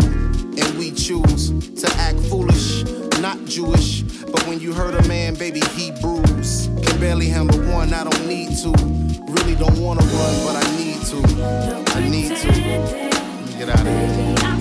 and 0.61 0.79
we 0.79 0.91
choose 0.93 1.51
to 1.81 1.91
act 1.97 2.19
foolish, 2.29 2.85
not 3.21 3.43
Jewish. 3.45 4.03
But 4.03 4.47
when 4.47 4.61
you 4.61 4.73
hurt 4.73 4.95
a 4.95 5.09
man, 5.09 5.35
baby, 5.35 5.61
he 5.75 5.93
bruise. 6.01 6.69
Can 6.83 7.01
barely 7.01 7.29
handle 7.29 7.59
one, 7.73 7.95
I 7.95 8.05
don't 8.05 8.27
need 8.27 8.57
to. 8.59 8.73
Really 9.33 9.55
don't 9.55 9.79
wanna 9.79 10.03
run, 10.03 10.35
but 10.45 10.57
I 10.57 10.77
need 10.77 11.01
to. 11.07 11.19
I 11.95 12.09
need 12.09 12.37
to. 12.37 13.59
Get 13.59 13.69
out 13.69 13.81
of 13.81 13.87
here. 13.87 14.60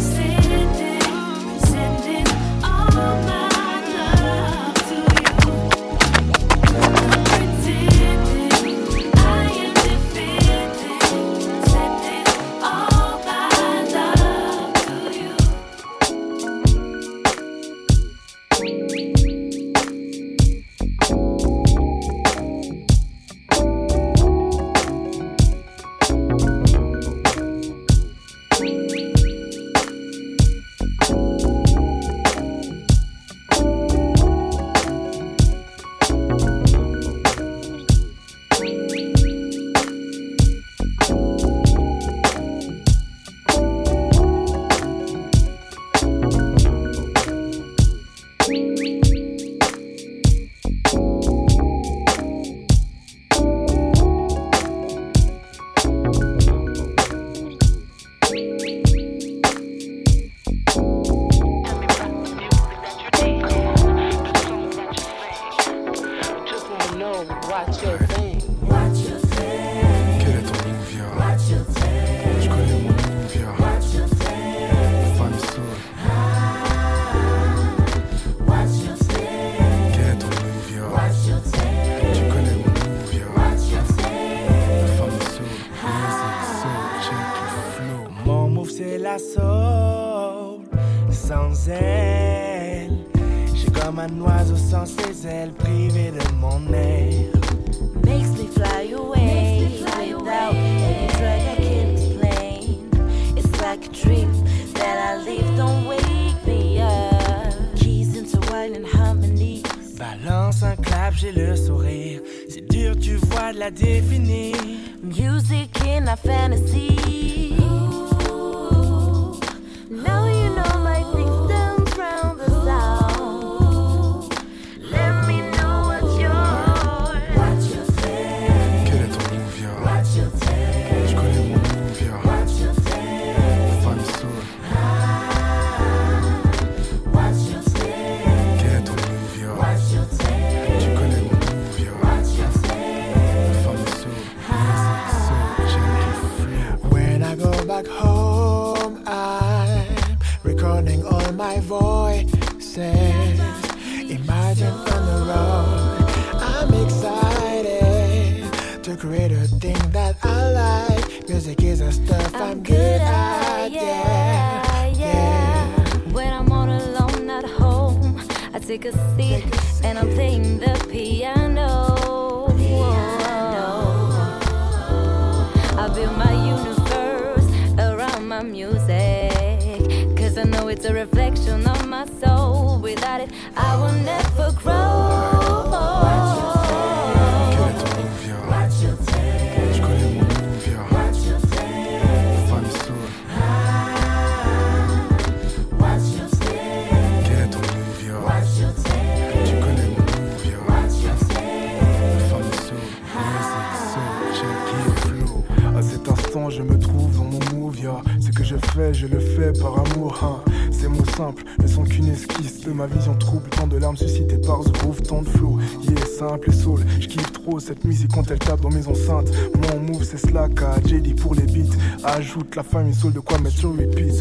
la 222.55 222.63
famille 222.63 222.93
Soul 222.93 223.13
de 223.13 223.19
quoi 223.19 223.37
mettre 223.39 223.57
sur 223.57 223.71
repeat. 223.71 224.13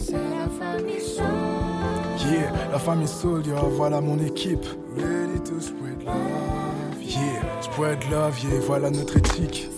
C'est 0.00 0.12
la 0.12 0.48
famille 0.58 1.00
Soul. 1.00 1.24
Yeah, 2.30 2.52
la 2.72 2.78
famille 2.78 3.08
Soul, 3.08 3.46
yeah, 3.46 3.60
voilà 3.76 4.00
mon 4.00 4.18
équipe. 4.18 4.64
Ready 4.96 5.40
to 5.44 5.60
spread 5.60 6.02
love. 6.04 7.02
Yeah, 7.02 7.60
spread 7.60 7.98
love, 8.10 8.38
yeah, 8.42 8.60
voilà 8.66 8.90
notre 8.90 9.16
éthique. 9.16 9.68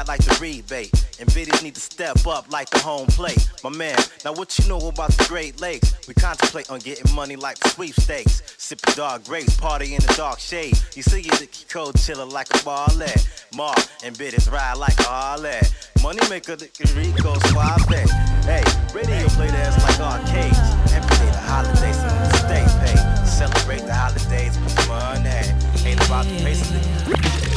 I 0.00 0.02
like 0.04 0.24
the 0.24 0.34
rebate. 0.40 0.90
And 1.20 1.28
biddies 1.34 1.62
need 1.62 1.74
to 1.74 1.80
step 1.80 2.26
up 2.26 2.50
like 2.50 2.70
the 2.70 2.78
home 2.78 3.06
plate. 3.08 3.50
My 3.62 3.68
man, 3.68 3.98
now 4.24 4.32
what 4.32 4.58
you 4.58 4.66
know 4.66 4.78
about 4.78 5.10
the 5.10 5.26
Great 5.28 5.60
Lakes? 5.60 5.94
We 6.08 6.14
contemplate 6.14 6.70
on 6.70 6.78
getting 6.78 7.14
money 7.14 7.36
like 7.36 7.58
the 7.58 7.68
sweepstakes. 7.68 8.42
Sipping 8.56 8.94
dark 8.94 9.24
grapes, 9.24 9.60
party 9.60 9.94
in 9.94 10.00
the 10.00 10.14
dark 10.16 10.38
shade. 10.38 10.78
You 10.94 11.02
see 11.02 11.20
you 11.20 11.30
dicky 11.32 11.66
cold 11.68 12.00
chiller 12.00 12.24
like 12.24 12.48
a 12.48 12.64
ballet. 12.64 13.12
Ma 13.54 13.74
and 14.02 14.16
biddies 14.16 14.48
ride 14.48 14.78
like 14.78 14.98
a 15.00 15.02
harlot. 15.02 15.68
Money 16.02 16.26
maker 16.30 16.56
the 16.56 16.70
Rico 16.96 17.38
suave. 17.48 17.86
Hey, 18.48 18.64
radio 18.94 19.28
play 19.36 19.48
the 19.48 19.58
ass 19.58 19.76
like 19.84 20.00
arcades. 20.00 20.56
Every 20.96 21.16
day 21.18 21.30
the 21.30 21.44
holidays 21.44 21.96
so 21.96 22.08
the 22.08 22.32
state 22.40 22.72
pay. 22.80 23.26
Celebrate 23.26 23.84
the 23.84 23.94
holidays 23.94 24.56
with 24.60 24.88
money. 24.88 25.86
Ain't 25.86 26.02
about 26.06 26.24
the 26.24 26.42
pacing. 26.42 27.49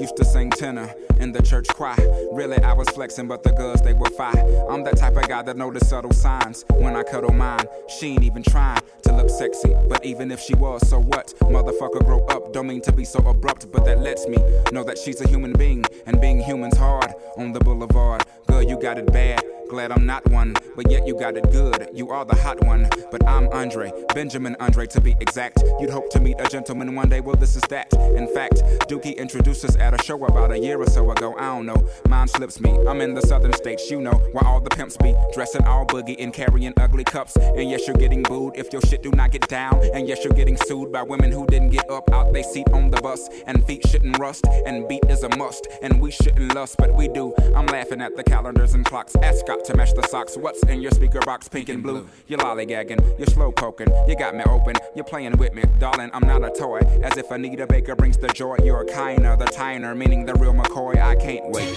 Used 0.00 0.16
to 0.16 0.24
sing 0.24 0.50
tenor 0.50 0.92
in 1.18 1.32
the 1.32 1.42
church 1.42 1.68
choir. 1.68 1.96
Really, 2.32 2.56
I 2.58 2.72
was 2.72 2.88
flexing, 2.88 3.28
but 3.28 3.42
the 3.42 3.52
girls 3.52 3.82
they 3.82 3.92
were 3.92 4.08
fine. 4.10 4.38
I'm 4.70 4.82
that 4.84 4.96
type 4.96 5.16
of 5.16 5.28
guy 5.28 5.42
that 5.42 5.56
the 5.56 5.80
subtle 5.80 6.12
signs 6.12 6.64
when 6.70 6.96
I 6.96 7.02
cuddle 7.02 7.32
mine. 7.32 7.66
She 7.88 8.14
ain't 8.14 8.24
even 8.24 8.42
trying 8.42 8.80
to 9.02 9.12
look 9.12 9.28
sexy, 9.28 9.74
but 9.88 10.04
even 10.04 10.32
if 10.32 10.40
she 10.40 10.54
was, 10.54 10.88
so 10.88 11.00
what? 11.00 11.34
Motherfucker, 11.40 12.04
grow 12.04 12.24
up. 12.26 12.52
Don't 12.52 12.66
mean 12.66 12.80
to 12.82 12.92
be 12.92 13.04
so 13.04 13.18
abrupt, 13.20 13.70
but 13.70 13.84
that 13.84 14.00
lets 14.00 14.26
me 14.26 14.38
know 14.72 14.82
that 14.84 14.98
she's 14.98 15.20
a 15.20 15.28
human 15.28 15.52
being, 15.52 15.84
and 16.06 16.20
being 16.20 16.40
human's 16.40 16.78
hard 16.78 17.12
on 17.36 17.52
the 17.52 17.60
boulevard. 17.60 18.24
Girl, 18.46 18.62
you 18.62 18.80
got 18.80 18.98
it 18.98 19.12
bad. 19.12 19.44
Glad 19.70 19.92
I'm 19.92 20.04
not 20.04 20.28
one, 20.30 20.56
but 20.74 20.90
yet 20.90 21.06
you 21.06 21.16
got 21.16 21.36
it 21.36 21.48
good. 21.52 21.90
You 21.94 22.10
are 22.10 22.24
the 22.24 22.34
hot 22.34 22.64
one, 22.64 22.88
but 23.12 23.24
I'm 23.24 23.48
Andre, 23.52 23.92
Benjamin 24.12 24.56
Andre 24.58 24.84
to 24.88 25.00
be 25.00 25.14
exact. 25.20 25.62
You'd 25.78 25.90
hope 25.90 26.10
to 26.10 26.18
meet 26.18 26.40
a 26.40 26.48
gentleman 26.48 26.96
one 26.96 27.08
day, 27.08 27.20
well, 27.20 27.36
this 27.36 27.54
is 27.54 27.62
that. 27.70 27.86
In 27.94 28.26
fact, 28.34 28.56
Dookie 28.88 29.16
introduced 29.16 29.64
us 29.64 29.76
at 29.76 29.94
a 29.94 30.02
show 30.02 30.24
about 30.24 30.50
a 30.50 30.58
year 30.58 30.80
or 30.80 30.86
so 30.86 31.08
ago. 31.12 31.36
I 31.38 31.42
don't 31.42 31.66
know, 31.66 31.88
mine 32.08 32.26
slips 32.26 32.60
me. 32.60 32.76
I'm 32.88 33.00
in 33.00 33.14
the 33.14 33.22
southern 33.22 33.52
states, 33.52 33.88
you 33.92 34.00
know, 34.00 34.14
where 34.32 34.44
all 34.44 34.60
the 34.60 34.70
pimps 34.70 34.96
be 34.96 35.14
dressing 35.32 35.64
all 35.64 35.86
boogie 35.86 36.16
and 36.18 36.34
carrying 36.34 36.74
ugly 36.76 37.04
cups. 37.04 37.36
And 37.36 37.70
yes, 37.70 37.86
you're 37.86 37.94
getting 37.94 38.24
booed 38.24 38.56
if 38.56 38.72
your 38.72 38.82
shit 38.82 39.04
do 39.04 39.12
not 39.12 39.30
get 39.30 39.46
down. 39.46 39.80
And 39.94 40.08
yes, 40.08 40.24
you're 40.24 40.34
getting 40.34 40.56
sued 40.56 40.90
by 40.90 41.04
women 41.04 41.30
who 41.30 41.46
didn't 41.46 41.70
get 41.70 41.88
up 41.88 42.10
out 42.12 42.32
they 42.32 42.42
seat 42.42 42.68
on 42.72 42.90
the 42.90 43.00
bus. 43.00 43.28
And 43.46 43.64
feet 43.68 43.86
shouldn't 43.86 44.18
rust, 44.18 44.44
and 44.66 44.88
beat 44.88 45.04
is 45.08 45.22
a 45.22 45.36
must. 45.36 45.68
And 45.80 46.00
we 46.00 46.10
shouldn't 46.10 46.56
lust, 46.56 46.74
but 46.76 46.92
we 46.92 47.06
do. 47.06 47.32
I'm 47.54 47.66
laughing 47.66 48.00
at 48.00 48.16
the 48.16 48.24
calendars 48.24 48.74
and 48.74 48.84
clocks. 48.84 49.14
Ask 49.22 49.48
Scott 49.60 49.70
to 49.70 49.76
match 49.76 49.94
the 49.94 50.06
socks. 50.08 50.36
What's 50.36 50.62
in 50.64 50.80
your 50.80 50.90
speaker 50.92 51.20
box, 51.20 51.48
pink 51.48 51.68
and 51.68 51.82
blue? 51.82 52.08
You're 52.26 52.38
lollygagging, 52.38 53.18
you're 53.18 53.26
slow 53.26 53.52
poking, 53.52 53.88
you 54.08 54.16
got 54.16 54.34
me 54.34 54.42
open, 54.44 54.74
you're 54.94 55.04
playing 55.04 55.36
with 55.36 55.54
me, 55.54 55.64
darling. 55.78 56.10
I'm 56.12 56.26
not 56.26 56.44
a 56.44 56.50
toy. 56.50 56.78
As 57.02 57.16
if 57.16 57.30
Anita 57.30 57.66
Baker 57.66 57.94
brings 57.94 58.16
the 58.16 58.28
joy. 58.28 58.56
You're 58.62 58.84
kinder, 58.84 59.36
the 59.36 59.46
tiner, 59.46 59.94
meaning 59.94 60.26
the 60.26 60.34
real 60.34 60.54
McCoy. 60.54 61.00
I 61.00 61.16
can't 61.16 61.50
wait. 61.50 61.76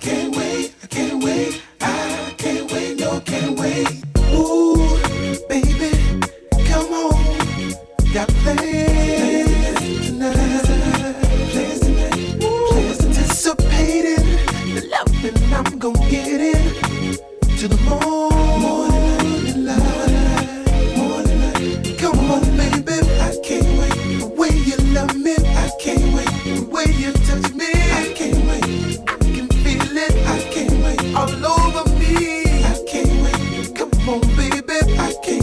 Can't 0.00 0.36
wait, 0.36 0.74
I 0.82 0.86
can't 0.86 1.22
wait, 1.22 1.62
I 1.80 2.34
can't 2.38 2.72
wait, 2.72 2.98
no, 2.98 3.20
can't 3.20 3.58
wait. 3.58 4.04
Ooh, 4.32 4.98
baby, 5.48 6.20
come 6.66 6.92
on, 6.92 7.74
got 8.12 8.28
plans 8.28 8.87
loving 15.22 15.52
I'm 15.52 15.78
gonna 15.78 16.10
get 16.10 16.40
in 16.40 17.16
to 17.58 17.68
the 17.68 17.76
morning 17.88 19.64
light. 19.64 20.96
Morning 20.96 21.40
light, 21.42 21.98
come 21.98 22.30
on, 22.30 22.42
baby, 22.56 23.00
I 23.20 23.36
can't 23.42 23.66
wait. 23.78 24.20
The 24.20 24.26
way 24.36 24.50
you 24.50 24.76
love 24.94 25.16
me, 25.16 25.34
I 25.34 25.70
can't 25.80 26.14
wait. 26.14 26.28
The 26.44 26.64
way 26.70 26.84
you 26.96 27.12
touch 27.12 27.52
me, 27.54 27.70
I 27.72 28.12
can't 28.14 28.44
wait. 28.46 29.00
I 29.08 29.16
can 29.34 29.48
feel 29.48 29.96
it, 29.96 30.14
I 30.26 30.40
can't 30.52 30.72
wait. 30.84 31.14
All 31.14 31.46
over 31.46 31.90
me, 31.98 32.44
I 32.64 32.84
can't 32.86 33.22
wait. 33.22 33.74
Come 33.74 33.90
on, 34.08 34.20
baby, 34.36 34.98
I 34.98 35.14
can't 35.24 35.37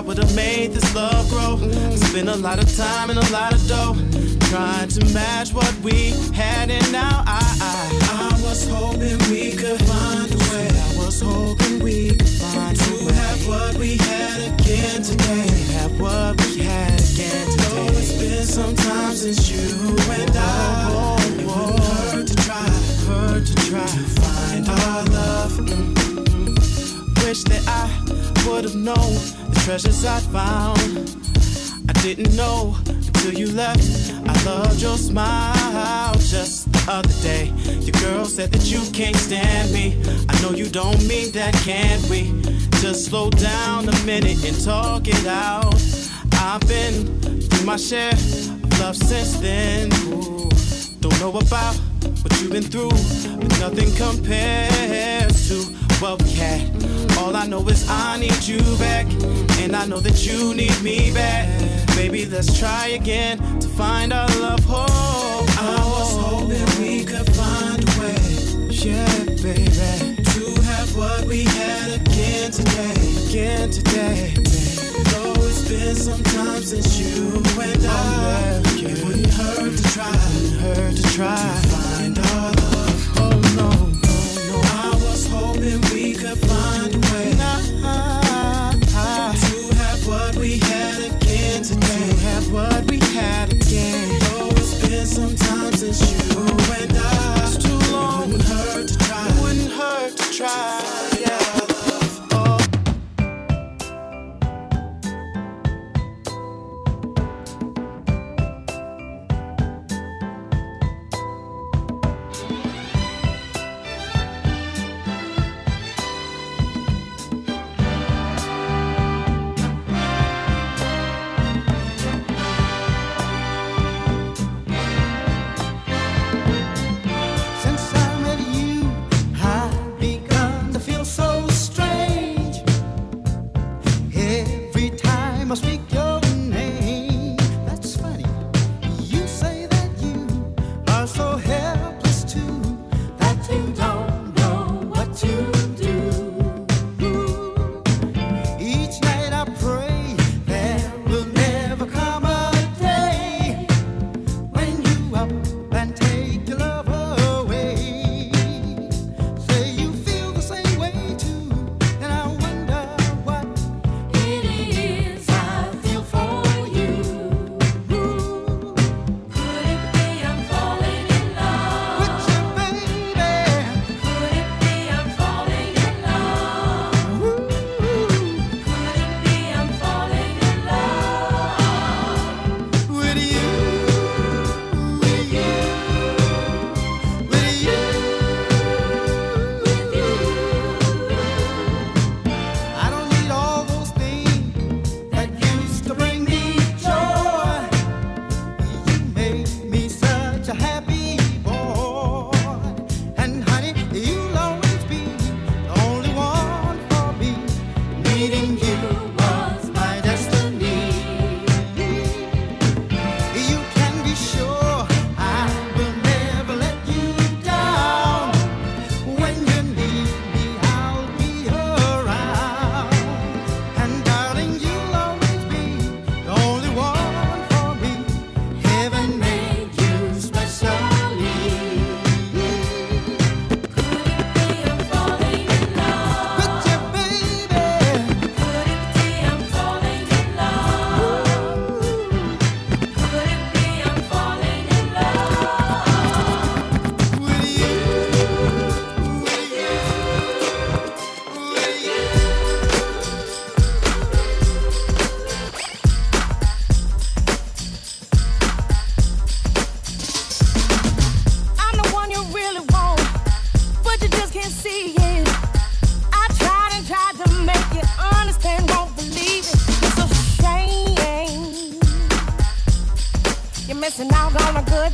I 0.00 0.02
I 0.02 0.06
would've 0.06 0.34
made 0.34 0.72
this 0.72 0.94
love 0.94 1.28
grow. 1.28 1.58
Spent 1.94 2.30
a 2.30 2.36
lot 2.36 2.58
of 2.58 2.74
time 2.74 3.10
and 3.10 3.18
a 3.18 3.32
lot 3.32 3.52
of 3.52 3.60
dough 3.68 3.94
trying 4.48 4.88
to 4.88 5.04
match 5.12 5.52
what 5.52 5.70
we 5.82 6.12
treasures 29.70 30.04
I 30.04 30.18
found. 30.18 30.80
I 31.88 31.92
didn't 32.02 32.34
know 32.34 32.74
until 32.86 33.34
you 33.34 33.52
left. 33.52 34.12
I 34.26 34.44
loved 34.44 34.82
your 34.82 34.96
smile 34.96 36.12
just 36.14 36.72
the 36.72 36.84
other 36.90 37.14
day. 37.22 37.52
Your 37.86 37.94
girl 38.02 38.24
said 38.24 38.50
that 38.50 38.68
you 38.68 38.80
can't 38.90 39.14
stand 39.14 39.72
me. 39.72 40.02
I 40.28 40.42
know 40.42 40.50
you 40.50 40.68
don't 40.68 41.00
mean 41.06 41.30
that, 41.38 41.54
can 41.62 42.00
we? 42.10 42.32
Just 42.82 43.04
slow 43.04 43.30
down 43.30 43.88
a 43.88 43.96
minute 44.04 44.44
and 44.44 44.60
talk 44.64 45.06
it 45.06 45.24
out. 45.28 45.80
I've 46.32 46.66
been 46.66 47.06
through 47.40 47.64
my 47.64 47.76
share 47.76 48.12
of 48.12 48.80
love 48.80 48.96
since 48.96 49.38
then. 49.38 49.92
Ooh, 50.08 50.48
don't 50.98 51.20
know 51.20 51.30
about 51.30 51.76
what 52.22 52.40
you've 52.40 52.50
been 52.50 52.64
through, 52.64 52.90
but 53.38 53.60
nothing 53.60 53.94
compares 53.94 55.48
to 55.48 55.62
what 56.02 56.20
we 56.24 56.30
had. 56.32 56.69
All 57.20 57.36
I 57.36 57.46
know 57.46 57.60
is 57.68 57.86
I 57.88 58.18
need 58.18 58.42
you 58.44 58.60
back, 58.78 59.06
and 59.60 59.76
I 59.76 59.84
know 59.84 60.00
that 60.00 60.26
you 60.26 60.54
need 60.54 60.80
me 60.82 61.12
back. 61.12 61.46
Baby, 61.94 62.24
let's 62.24 62.58
try 62.58 62.88
again 62.88 63.36
to 63.60 63.68
find 63.68 64.14
our 64.14 64.26
love 64.40 64.64
whole. 64.64 65.44
I 65.58 65.76
was 65.92 66.16
hoping 66.16 66.66
we 66.80 67.04
could 67.04 67.30
find 67.36 67.84
a 67.86 68.00
way, 68.00 68.16
yeah, 68.70 69.24
baby, 69.42 70.16
to 70.32 70.62
have 70.62 70.96
what 70.96 71.26
we 71.26 71.44
had 71.44 72.00
again 72.00 72.50
today, 72.52 72.96
again 73.28 73.70
today. 73.70 74.32
Though 75.10 75.34
it's 75.44 75.68
been 75.68 75.96
some 75.96 76.22
time 76.22 76.62
since 76.62 76.98
you 76.98 77.34
and 77.60 77.86
I, 77.86 78.62
it 78.76 79.04
wouldn't 79.04 79.34
hurt 79.34 79.76
to 79.76 79.82
try, 79.92 80.16
hurt 80.62 80.96
to 80.96 81.02
try 81.14 81.79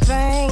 on 0.03 0.46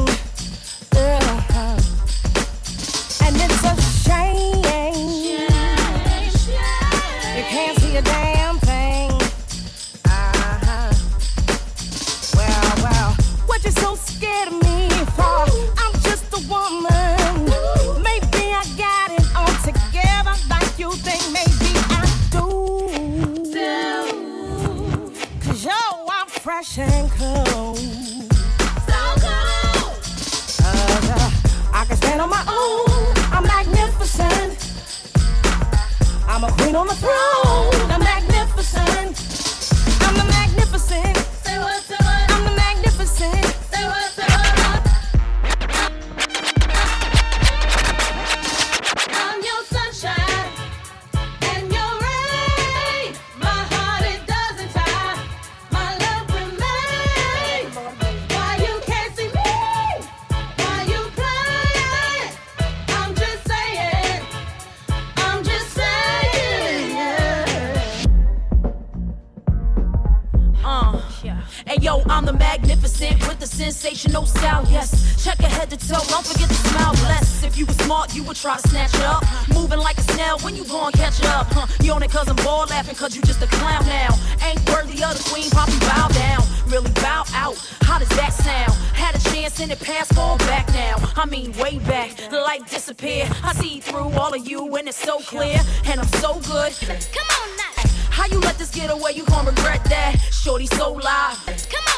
sensational 73.55 74.27
style, 74.27 74.67
yes. 74.69 74.91
Check 75.25 75.41
your 75.41 75.49
head 75.49 75.71
to 75.71 75.77
toe, 75.77 76.03
don't 76.09 76.27
forget 76.27 76.49
to 76.49 76.55
smile, 76.55 76.93
bless. 77.07 77.45
If 77.45 77.57
you 77.57 77.67
were 77.67 77.79
smart, 77.85 78.15
you 78.15 78.25
would 78.25 78.37
try 78.37 78.57
to 78.57 78.69
snatch 78.69 78.93
it 78.95 79.03
up. 79.03 79.23
Moving 79.55 79.79
like 79.79 79.97
a 79.97 80.03
snail 80.03 80.39
when 80.41 80.57
you 80.57 80.65
gon' 80.65 80.93
catch 80.93 81.21
it 81.21 81.27
up, 81.27 81.47
huh? 81.51 81.67
You 81.81 81.93
on 81.93 82.03
it 82.03 82.11
cause 82.11 82.29
I'm 82.29 82.37
ball 82.37 82.67
laughing 82.67 82.97
cause 82.97 83.15
you 83.15 83.23
just 83.23 83.43
a 83.43 83.47
clown 83.47 83.87
now. 83.87 84.11
Ain't 84.43 84.59
worthy 84.69 85.03
of 85.05 85.15
the 85.17 85.25
queen, 85.31 85.49
poppy 85.51 85.79
bow 85.81 86.09
down. 86.09 86.43
Really 86.67 86.91
bow 87.03 87.23
out, 87.33 87.57
how 87.83 87.99
does 87.99 88.09
that 88.21 88.33
sound? 88.33 88.73
Had 88.93 89.15
a 89.15 89.21
chance 89.31 89.61
in 89.61 89.69
the 89.69 89.77
past, 89.77 90.13
fall 90.15 90.37
back 90.39 90.69
now. 90.71 90.97
I 91.17 91.25
mean, 91.25 91.53
way 91.53 91.79
back, 91.79 92.17
the 92.31 92.41
light 92.41 92.69
disappear. 92.69 93.31
I 93.45 93.55
see 93.55 93.79
through 93.79 94.11
all 94.19 94.35
of 94.35 94.49
you 94.49 94.75
and 94.75 94.89
it's 94.89 94.99
so 94.99 95.21
clear, 95.21 95.59
and 95.87 96.01
I'm 96.01 96.13
so 96.19 96.41
good. 96.41 96.73
Come 97.17 97.29
on 97.41 97.49
now. 97.57 97.91
How 98.11 98.27
you 98.27 98.41
let 98.41 98.59
this 98.59 98.71
get 98.71 98.91
away? 98.91 99.13
You 99.13 99.25
gon' 99.27 99.47
regret 99.47 99.85
that. 99.85 100.19
Shorty 100.33 100.67
so 100.67 100.93
live. 100.93 101.39
Come 101.71 101.85
on 101.89 101.94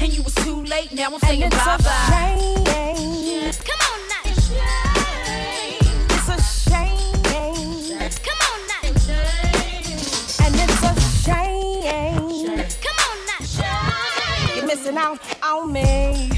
and 0.00 0.16
you 0.16 0.22
was 0.22 0.34
too 0.36 0.62
late. 0.64 0.92
Now 0.92 1.06
I'm 1.12 1.18
saying 1.20 1.42
it's 1.42 1.56
bye 1.56 1.74
a 1.74 1.82
bye. 1.82 2.08
shame. 2.10 3.52
Come 3.68 3.82
on 3.90 4.00
now. 4.08 4.24
It's 6.14 6.28
a 6.28 6.38
shame. 6.70 7.22
Come 8.26 8.40
on 8.50 8.60
now. 8.68 8.88
And 10.44 10.54
it's 10.64 10.82
a 10.82 10.92
shame. 11.24 12.44
Come 12.84 12.98
on 13.06 13.18
now. 13.26 14.54
You're 14.56 14.66
missing 14.66 14.96
out 14.96 15.18
on 15.42 15.72
me. 15.72 16.29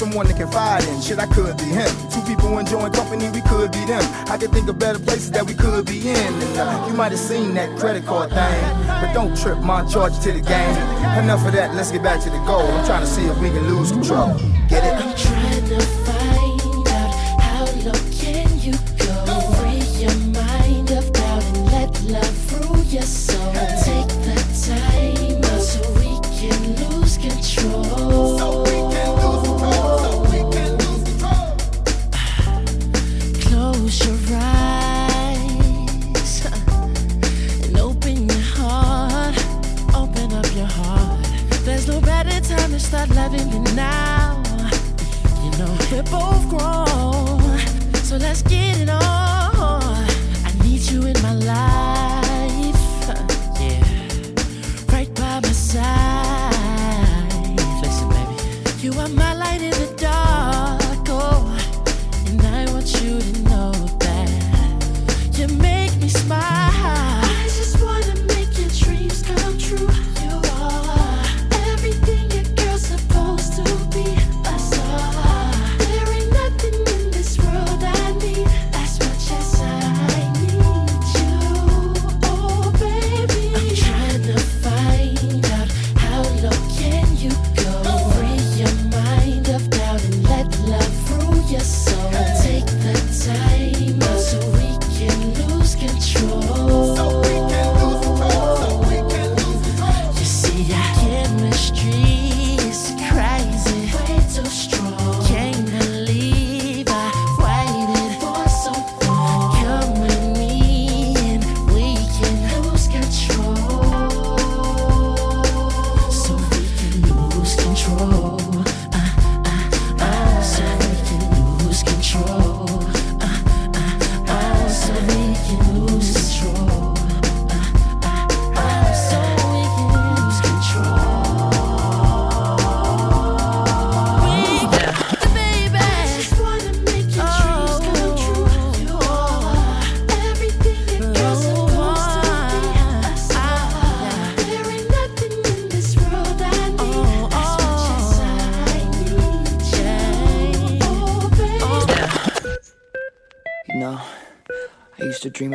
someone 0.00 0.24
to 0.24 0.32
confide 0.32 0.82
in. 0.84 0.98
Shit, 1.02 1.18
I 1.18 1.26
could 1.26 1.58
be 1.58 1.64
him. 1.64 1.90
Two 2.10 2.22
people 2.22 2.58
enjoying 2.58 2.90
company, 2.92 3.28
we 3.28 3.42
could 3.42 3.70
be 3.70 3.84
them. 3.84 4.02
I 4.32 4.38
could 4.38 4.50
think 4.50 4.66
of 4.70 4.78
better 4.78 4.98
places 4.98 5.30
that 5.32 5.46
we 5.46 5.52
could 5.52 5.84
be 5.84 6.08
in. 6.08 6.32
Uh, 6.56 6.86
you 6.88 6.94
might 6.94 7.12
have 7.12 7.20
seen 7.20 7.52
that 7.54 7.78
credit 7.78 8.06
card 8.06 8.30
thing, 8.30 8.86
but 8.86 9.12
don't 9.12 9.36
trip 9.36 9.58
my 9.58 9.84
charge 9.84 10.18
to 10.20 10.32
the 10.32 10.40
game. 10.40 10.76
Enough 11.22 11.46
of 11.46 11.52
that, 11.52 11.74
let's 11.74 11.92
get 11.92 12.02
back 12.02 12.18
to 12.22 12.30
the 12.30 12.42
goal. 12.46 12.62
I'm 12.62 12.86
trying 12.86 13.02
to 13.02 13.06
see 13.06 13.26
if 13.26 13.38
we 13.40 13.50
can 13.50 13.68
lose 13.68 13.92
control. 13.92 14.32
Get 14.68 14.82
it? 14.84 15.99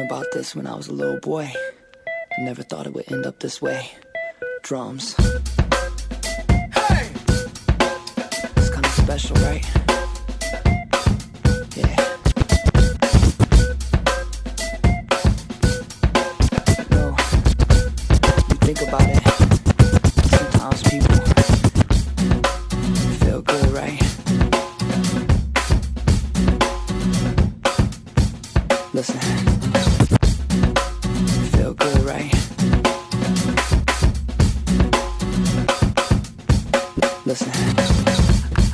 about 0.06 0.26
this 0.34 0.56
when 0.56 0.68
I 0.68 0.76
was 0.76 0.88
a 0.88 0.94
little 0.94 1.20
boy. 1.20 1.52
I 2.38 2.42
never 2.42 2.64
thought 2.64 2.86
it 2.86 2.94
would 2.94 3.12
end 3.12 3.26
up 3.26 3.40
this 3.40 3.62
way. 3.62 3.90
Drums. 4.62 5.16
listen. 37.36 37.52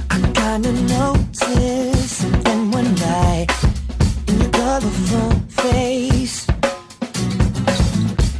I, 0.09 0.17
kinda 0.33 0.71
noticed 0.71 2.17
something 2.21 2.71
one 2.71 2.93
night 2.95 3.47
in 4.27 4.41
your 4.41 4.51
colorful 4.51 5.31
face. 5.61 6.47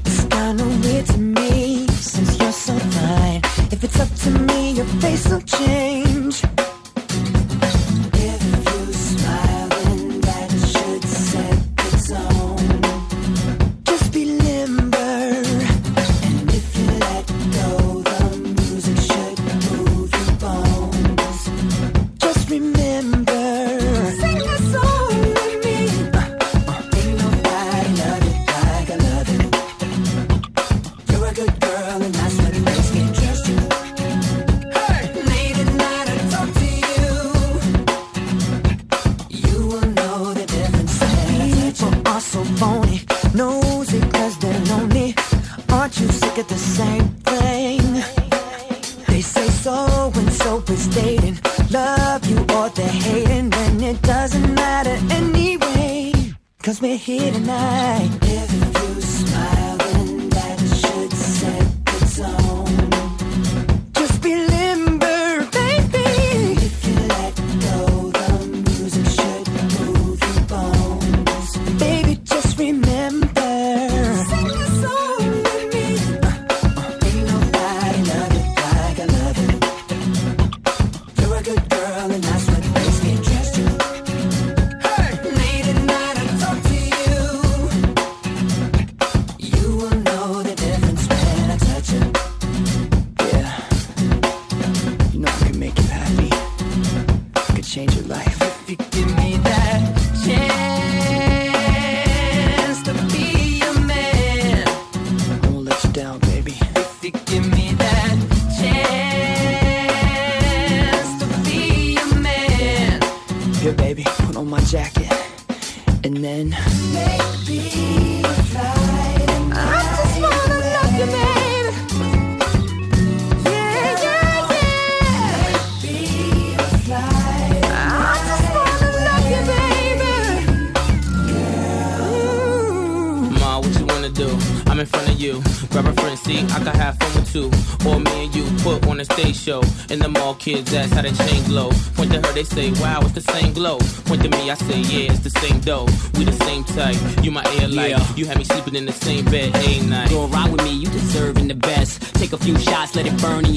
It's 0.06 0.23
kinda 0.35 0.65
weird 0.84 1.06
to 1.07 1.18
me 1.18 1.88
since 1.88 2.39
you're 2.39 2.57
so 2.68 2.73
fine. 2.95 3.41
If 3.72 3.84
it's 3.84 3.99
up 3.99 4.11
to 4.23 4.30
me, 4.48 4.72
your 4.73 4.89
face 5.02 5.27
will 5.27 5.41
change. 5.41 5.90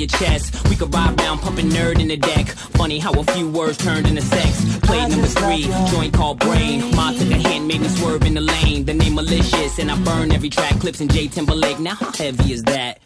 your 0.05 0.19
chest. 0.19 0.69
We 0.69 0.77
could 0.77 0.93
ride 0.95 1.19
round, 1.21 1.41
pumping 1.41 1.67
N.E.R.D. 1.67 2.03
in 2.03 2.09
the 2.09 2.17
deck. 2.17 2.47
Funny 2.77 2.99
how 2.99 3.13
a 3.13 3.25
few 3.25 3.49
words 3.49 3.79
turned 3.79 4.07
into 4.07 4.23
sex. 4.23 4.79
Play 4.81 5.07
number 5.09 5.27
three, 5.27 5.65
joint 5.91 6.13
called 6.13 6.39
brain. 6.41 6.95
Ma 6.95 7.13
took 7.13 7.31
a 7.31 7.37
hand, 7.49 7.67
made 7.69 7.81
me 7.81 7.89
swerve 7.89 8.25
in 8.25 8.35
the 8.35 8.41
lane. 8.41 8.85
The 8.85 8.95
name 8.95 9.15
malicious, 9.15 9.79
and 9.79 9.91
I 9.91 9.99
burn 10.03 10.33
every 10.33 10.51
track. 10.51 10.79
Clipse 10.81 11.01
in 11.01 11.09
J 11.09 11.29
Timberlake. 11.29 11.79
Now 11.81 11.95
how 11.95 12.13
heavy 12.13 12.53
is 12.53 12.63
that? 12.65 13.04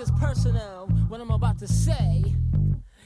this 0.00 0.10
personal, 0.12 0.86
what 1.08 1.20
I'm 1.20 1.30
about 1.30 1.58
to 1.58 1.68
say. 1.68 2.24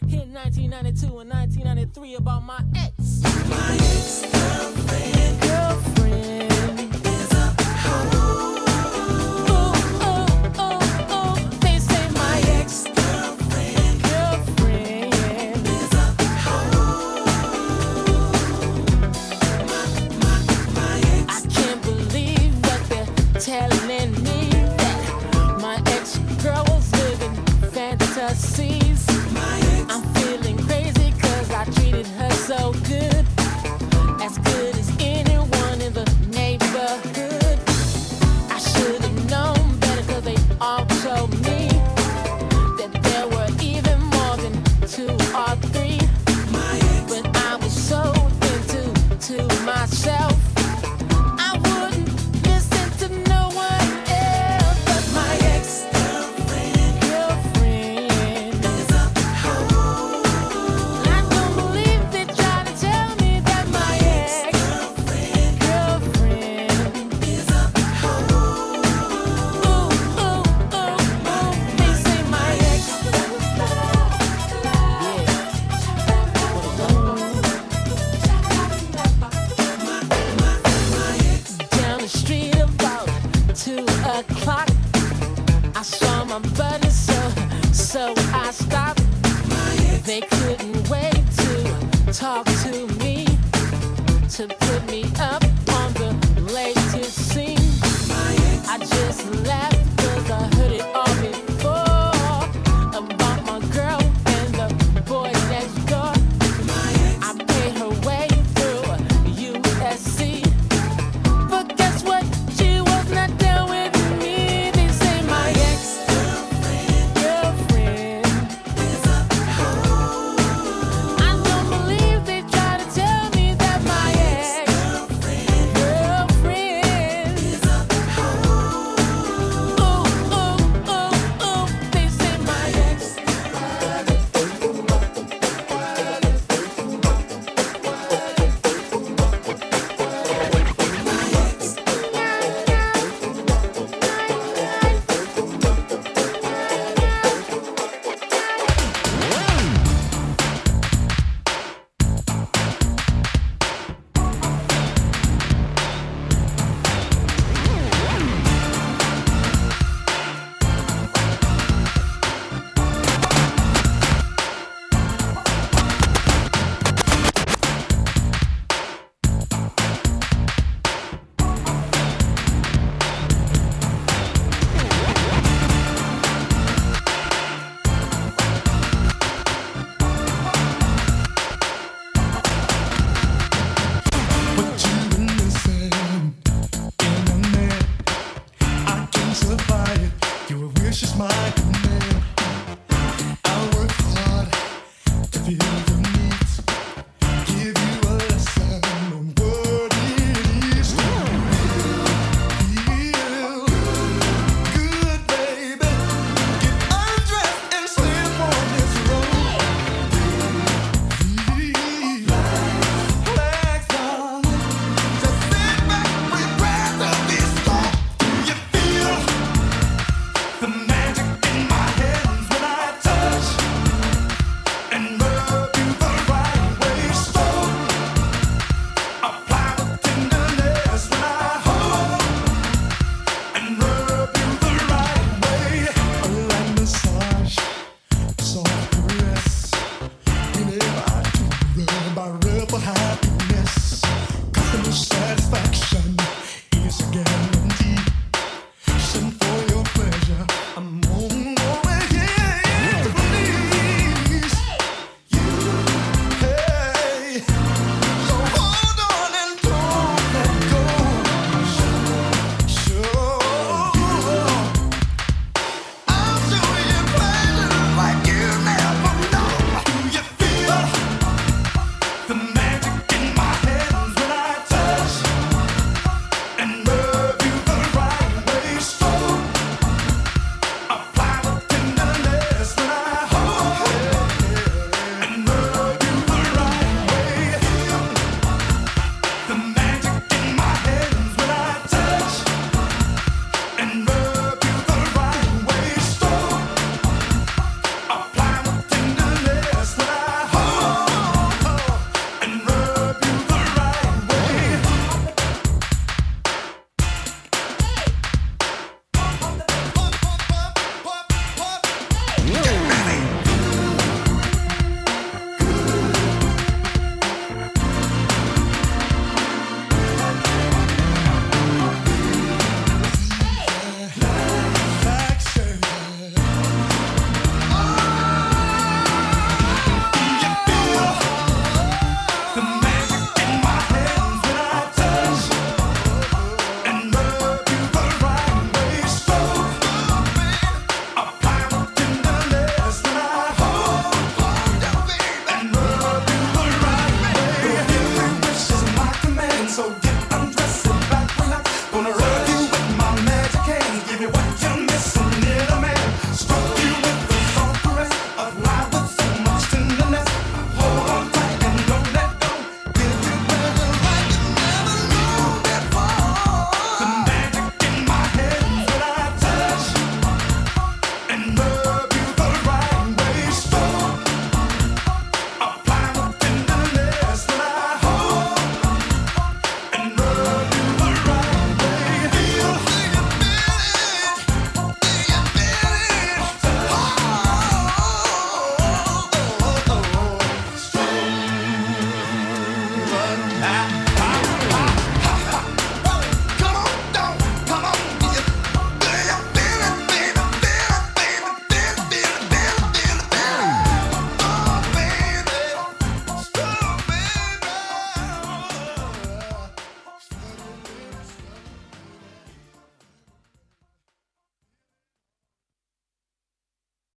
In 0.02 0.32
1992 0.32 1.18
and 1.18 1.30
1993 1.30 2.14
about 2.14 2.44
my 2.44 2.60
ex. 2.76 3.20
My 3.48 3.74
ex-girlfriend. 3.74 5.63